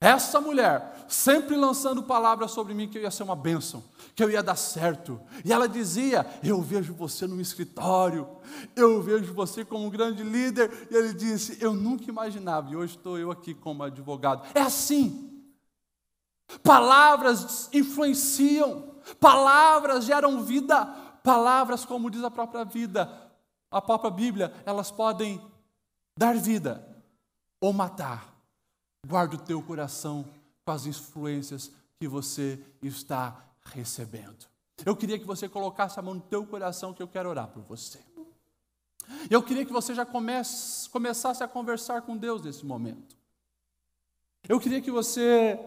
essa 0.00 0.40
mulher, 0.40 1.04
sempre 1.08 1.56
lançando 1.56 2.02
palavras 2.02 2.52
sobre 2.52 2.74
mim 2.74 2.88
que 2.88 2.96
eu 2.96 3.02
ia 3.02 3.10
ser 3.10 3.24
uma 3.24 3.34
bênção, 3.34 3.82
que 4.14 4.22
eu 4.22 4.30
ia 4.30 4.42
dar 4.42 4.54
certo. 4.54 5.20
E 5.44 5.52
ela 5.52 5.68
dizia: 5.68 6.24
Eu 6.44 6.62
vejo 6.62 6.94
você 6.94 7.26
no 7.26 7.40
escritório, 7.40 8.28
eu 8.76 9.02
vejo 9.02 9.34
você 9.34 9.64
como 9.64 9.84
um 9.84 9.90
grande 9.90 10.22
líder. 10.22 10.86
E 10.88 10.94
ele 10.94 11.12
disse: 11.12 11.58
Eu 11.60 11.74
nunca 11.74 12.08
imaginava, 12.08 12.70
e 12.70 12.76
hoje 12.76 12.96
estou 12.96 13.18
eu 13.18 13.32
aqui 13.32 13.52
como 13.52 13.82
advogado. 13.82 14.46
É 14.54 14.60
assim. 14.60 15.32
Palavras 16.62 17.68
influenciam, 17.72 18.94
palavras 19.18 20.04
geram 20.04 20.44
vida, 20.44 20.88
Palavras, 21.26 21.84
como 21.84 22.08
diz 22.08 22.22
a 22.22 22.30
própria 22.30 22.64
vida, 22.64 23.10
a 23.68 23.82
própria 23.82 24.12
Bíblia, 24.12 24.54
elas 24.64 24.92
podem 24.92 25.44
dar 26.16 26.36
vida 26.36 27.02
ou 27.60 27.72
matar. 27.72 28.32
Guarde 29.04 29.34
o 29.34 29.40
teu 29.40 29.60
coração 29.60 30.24
com 30.64 30.70
as 30.70 30.86
influências 30.86 31.72
que 31.98 32.06
você 32.06 32.64
está 32.80 33.44
recebendo. 33.64 34.46
Eu 34.84 34.94
queria 34.94 35.18
que 35.18 35.24
você 35.24 35.48
colocasse 35.48 35.98
a 35.98 36.02
mão 36.02 36.14
no 36.14 36.20
teu 36.20 36.46
coração 36.46 36.94
que 36.94 37.02
eu 37.02 37.08
quero 37.08 37.28
orar 37.28 37.48
por 37.48 37.64
você. 37.64 37.98
Eu 39.28 39.42
queria 39.42 39.66
que 39.66 39.72
você 39.72 39.96
já 39.96 40.06
comece, 40.06 40.88
começasse 40.90 41.42
a 41.42 41.48
conversar 41.48 42.02
com 42.02 42.16
Deus 42.16 42.40
nesse 42.40 42.64
momento. 42.64 43.16
Eu 44.48 44.60
queria 44.60 44.80
que 44.80 44.92
você 44.92 45.58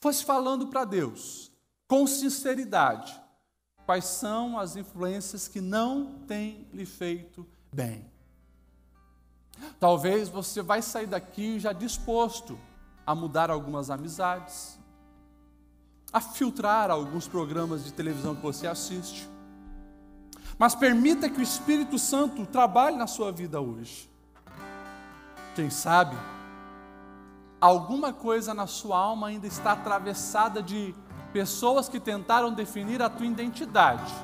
fosse 0.00 0.24
falando 0.24 0.68
para 0.68 0.86
Deus 0.86 1.52
com 1.86 2.06
sinceridade 2.06 3.22
Quais 3.86 4.04
são 4.04 4.58
as 4.58 4.76
influências 4.76 5.46
que 5.46 5.60
não 5.60 6.18
têm 6.26 6.66
lhe 6.72 6.86
feito 6.86 7.46
bem? 7.72 8.04
Talvez 9.78 10.28
você 10.28 10.62
vai 10.62 10.80
sair 10.80 11.06
daqui 11.06 11.60
já 11.60 11.72
disposto 11.72 12.58
a 13.06 13.14
mudar 13.14 13.50
algumas 13.50 13.90
amizades, 13.90 14.78
a 16.12 16.20
filtrar 16.20 16.90
alguns 16.90 17.28
programas 17.28 17.84
de 17.84 17.92
televisão 17.92 18.34
que 18.34 18.42
você 18.42 18.66
assiste. 18.66 19.28
Mas 20.56 20.74
permita 20.74 21.28
que 21.28 21.40
o 21.40 21.42
Espírito 21.42 21.98
Santo 21.98 22.46
trabalhe 22.46 22.96
na 22.96 23.06
sua 23.06 23.30
vida 23.32 23.60
hoje. 23.60 24.08
Quem 25.54 25.68
sabe, 25.70 26.16
alguma 27.60 28.12
coisa 28.12 28.54
na 28.54 28.66
sua 28.66 28.98
alma 28.98 29.28
ainda 29.28 29.46
está 29.46 29.72
atravessada 29.72 30.62
de 30.62 30.94
pessoas 31.34 31.88
que 31.88 31.98
tentaram 31.98 32.54
definir 32.54 33.02
a 33.02 33.10
tua 33.10 33.26
identidade. 33.26 34.14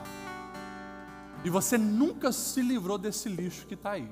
E 1.42 1.50
você 1.50 1.76
nunca 1.76 2.30
se 2.30 2.62
livrou 2.62 2.96
desse 2.96 3.28
lixo 3.28 3.66
que 3.66 3.74
está 3.74 3.90
aí. 3.90 4.08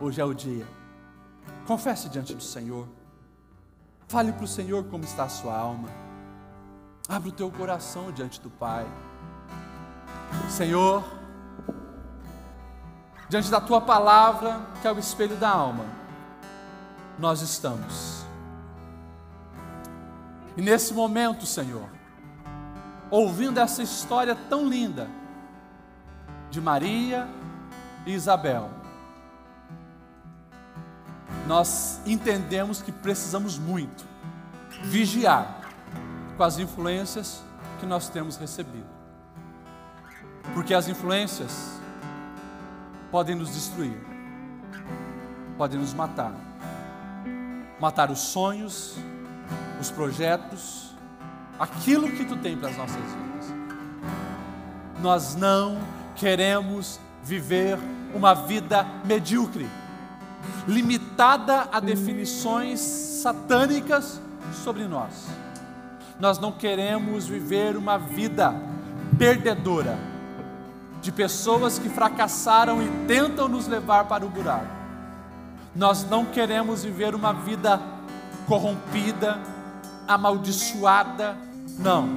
Hoje 0.00 0.18
é 0.18 0.24
o 0.24 0.32
dia. 0.32 0.66
Confesse 1.66 2.08
diante 2.08 2.34
do 2.34 2.42
Senhor. 2.42 2.88
Fale 4.08 4.32
para 4.32 4.44
o 4.44 4.48
Senhor 4.48 4.84
como 4.84 5.04
está 5.04 5.24
a 5.24 5.28
sua 5.28 5.54
alma. 5.54 5.90
Abra 7.06 7.28
o 7.28 7.32
teu 7.32 7.50
coração 7.50 8.10
diante 8.10 8.40
do 8.40 8.48
Pai. 8.48 8.86
Senhor, 10.48 11.04
diante 13.28 13.50
da 13.50 13.60
tua 13.60 13.82
palavra, 13.82 14.66
que 14.80 14.88
é 14.88 14.92
o 14.92 14.98
espelho 14.98 15.36
da 15.36 15.50
alma, 15.50 15.84
nós 17.18 17.42
estamos. 17.42 18.24
E 20.56 20.62
nesse 20.62 20.94
momento, 20.94 21.44
Senhor, 21.44 21.95
ouvindo 23.10 23.58
essa 23.58 23.82
história 23.82 24.34
tão 24.34 24.68
linda 24.68 25.08
de 26.50 26.60
Maria 26.60 27.28
e 28.04 28.12
Isabel, 28.12 28.70
nós 31.46 32.00
entendemos 32.04 32.82
que 32.82 32.90
precisamos 32.90 33.58
muito 33.58 34.04
vigiar 34.84 35.60
com 36.36 36.42
as 36.42 36.58
influências 36.58 37.42
que 37.78 37.86
nós 37.86 38.08
temos 38.08 38.36
recebido. 38.36 38.86
Porque 40.54 40.74
as 40.74 40.88
influências 40.88 41.80
podem 43.10 43.34
nos 43.34 43.52
destruir, 43.52 43.98
podem 45.56 45.78
nos 45.78 45.94
matar. 45.94 46.34
Matar 47.80 48.10
os 48.10 48.20
sonhos, 48.20 48.96
os 49.80 49.90
projetos, 49.90 50.85
aquilo 51.58 52.10
que 52.10 52.24
tu 52.24 52.36
tem 52.36 52.56
para 52.56 52.70
as 52.70 52.76
nossas 52.76 52.96
vidas. 52.96 53.54
Nós 55.00 55.34
não 55.36 55.78
queremos 56.14 56.98
viver 57.22 57.78
uma 58.14 58.34
vida 58.34 58.86
medíocre, 59.04 59.68
limitada 60.66 61.68
a 61.72 61.80
definições 61.80 62.80
satânicas 62.80 64.20
sobre 64.64 64.84
nós. 64.84 65.26
Nós 66.18 66.38
não 66.38 66.52
queremos 66.52 67.26
viver 67.26 67.76
uma 67.76 67.98
vida 67.98 68.54
perdedora 69.18 69.98
de 71.02 71.12
pessoas 71.12 71.78
que 71.78 71.88
fracassaram 71.88 72.82
e 72.82 72.88
tentam 73.06 73.48
nos 73.48 73.66
levar 73.66 74.06
para 74.06 74.24
o 74.24 74.28
buraco. 74.28 74.66
Nós 75.74 76.08
não 76.08 76.24
queremos 76.24 76.84
viver 76.84 77.14
uma 77.14 77.32
vida 77.32 77.80
corrompida, 78.46 79.38
amaldiçoada, 80.08 81.36
não. 81.78 82.08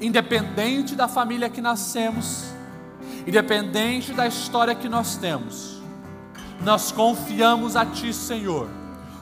Independente 0.00 0.94
da 0.94 1.08
família 1.08 1.48
que 1.48 1.60
nascemos, 1.60 2.44
independente 3.26 4.12
da 4.12 4.26
história 4.26 4.74
que 4.74 4.88
nós 4.88 5.16
temos, 5.16 5.80
nós 6.64 6.92
confiamos 6.92 7.76
a 7.76 7.84
Ti, 7.84 8.12
Senhor, 8.12 8.68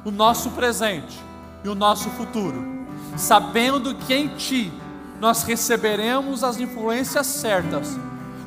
o 0.05 0.11
nosso 0.11 0.51
presente 0.51 1.19
e 1.65 1.69
o 1.69 1.75
nosso 1.75 2.09
futuro, 2.11 2.87
sabendo 3.17 3.95
que 3.95 4.15
em 4.15 4.29
Ti 4.37 4.73
nós 5.21 5.43
receberemos 5.43 6.45
as 6.45 6.59
influências 6.59 7.27
certas 7.27 7.99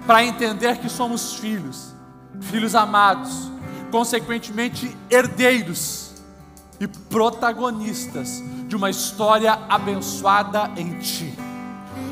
para 0.05 0.23
entender 0.23 0.77
que 0.77 0.89
somos 0.89 1.35
filhos, 1.35 1.93
filhos 2.41 2.75
amados, 2.75 3.51
consequentemente 3.91 4.95
herdeiros 5.09 6.13
e 6.79 6.87
protagonistas 6.87 8.43
de 8.69 8.75
uma 8.75 8.89
história 8.89 9.59
abençoada 9.67 10.69
em 10.77 10.99
Ti. 10.99 11.33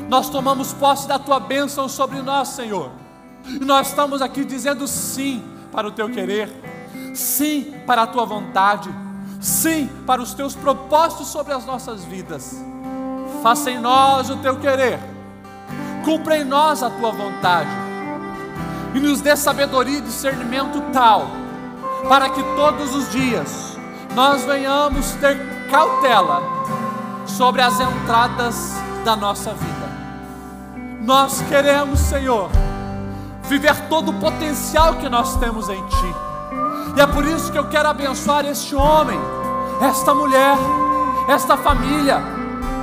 Nós 0.08 0.28
tomamos 0.28 0.72
posse 0.72 1.06
da 1.06 1.16
Tua 1.16 1.38
bênção 1.38 1.88
sobre 1.88 2.20
nós, 2.20 2.48
Senhor. 2.48 2.90
E 3.46 3.64
nós 3.64 3.88
estamos 3.88 4.20
aqui 4.20 4.44
dizendo 4.44 4.86
sim 4.88 5.42
para 5.70 5.86
o 5.86 5.92
teu 5.92 6.10
querer, 6.10 6.50
sim 7.14 7.72
para 7.86 8.02
a 8.02 8.06
tua 8.06 8.26
vontade, 8.26 8.90
sim 9.40 9.88
para 10.04 10.20
os 10.20 10.34
teus 10.34 10.56
propósitos 10.56 11.28
sobre 11.28 11.52
as 11.52 11.64
nossas 11.64 12.04
vidas. 12.04 12.60
Faça 13.42 13.70
em 13.70 13.78
nós 13.78 14.28
o 14.28 14.36
teu 14.38 14.58
querer, 14.58 14.98
cumpra 16.04 16.36
em 16.36 16.44
nós 16.44 16.82
a 16.82 16.90
tua 16.90 17.12
vontade 17.12 17.70
e 18.94 18.98
nos 18.98 19.20
dê 19.20 19.36
sabedoria 19.36 19.98
e 19.98 20.02
discernimento 20.02 20.82
tal, 20.92 21.28
para 22.08 22.28
que 22.28 22.42
todos 22.56 22.94
os 22.94 23.10
dias 23.12 23.67
nós 24.18 24.44
venhamos 24.44 25.12
ter 25.20 25.38
cautela 25.70 26.42
sobre 27.24 27.62
as 27.62 27.78
entradas 27.78 28.74
da 29.04 29.14
nossa 29.14 29.52
vida. 29.54 29.88
Nós 31.02 31.40
queremos, 31.42 32.00
Senhor, 32.00 32.50
viver 33.44 33.76
todo 33.88 34.10
o 34.10 34.14
potencial 34.14 34.96
que 34.96 35.08
nós 35.08 35.36
temos 35.36 35.68
em 35.68 35.80
Ti. 35.86 36.14
E 36.96 37.00
é 37.00 37.06
por 37.06 37.24
isso 37.24 37.52
que 37.52 37.58
eu 37.58 37.68
quero 37.68 37.90
abençoar 37.90 38.44
este 38.44 38.74
homem, 38.74 39.20
esta 39.80 40.12
mulher, 40.12 40.58
esta 41.28 41.56
família, 41.56 42.20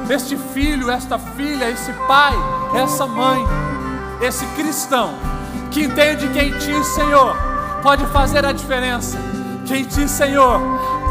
este 0.09 0.37
filho, 0.37 0.89
esta 0.89 1.19
filha, 1.19 1.69
esse 1.69 1.91
pai, 2.07 2.33
essa 2.81 3.05
mãe, 3.05 3.45
esse 4.21 4.45
cristão 4.55 5.13
que 5.69 5.83
entende 5.83 6.29
que 6.29 6.39
em 6.39 6.57
Ti, 6.59 6.81
Senhor, 6.85 7.35
pode 7.83 8.05
fazer 8.05 8.45
a 8.45 8.53
diferença. 8.53 9.17
Que 9.65 9.75
em 9.75 9.83
Ti, 9.83 10.07
Senhor, 10.07 10.61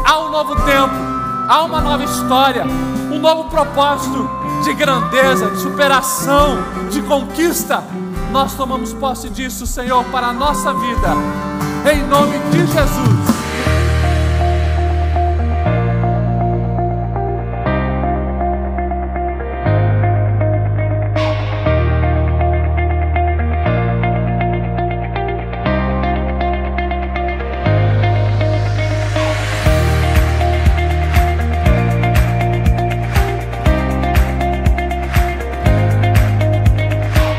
há 0.05 0.19
um 0.19 0.29
novo 0.29 0.55
tempo, 0.55 0.93
há 1.49 1.63
uma 1.63 1.81
nova 1.81 2.03
história, 2.03 2.63
um 3.11 3.19
novo 3.19 3.49
propósito 3.49 4.29
de 4.63 4.73
grandeza, 4.75 5.49
de 5.49 5.57
superação, 5.57 6.59
de 6.91 7.01
conquista. 7.01 7.83
Nós 8.31 8.53
tomamos 8.53 8.93
posse 8.93 9.29
disso, 9.29 9.65
Senhor, 9.65 10.03
para 10.05 10.27
a 10.27 10.33
nossa 10.33 10.73
vida. 10.73 11.09
Em 11.91 12.03
nome 12.07 12.37
de 12.51 12.59
Jesus. 12.67 13.44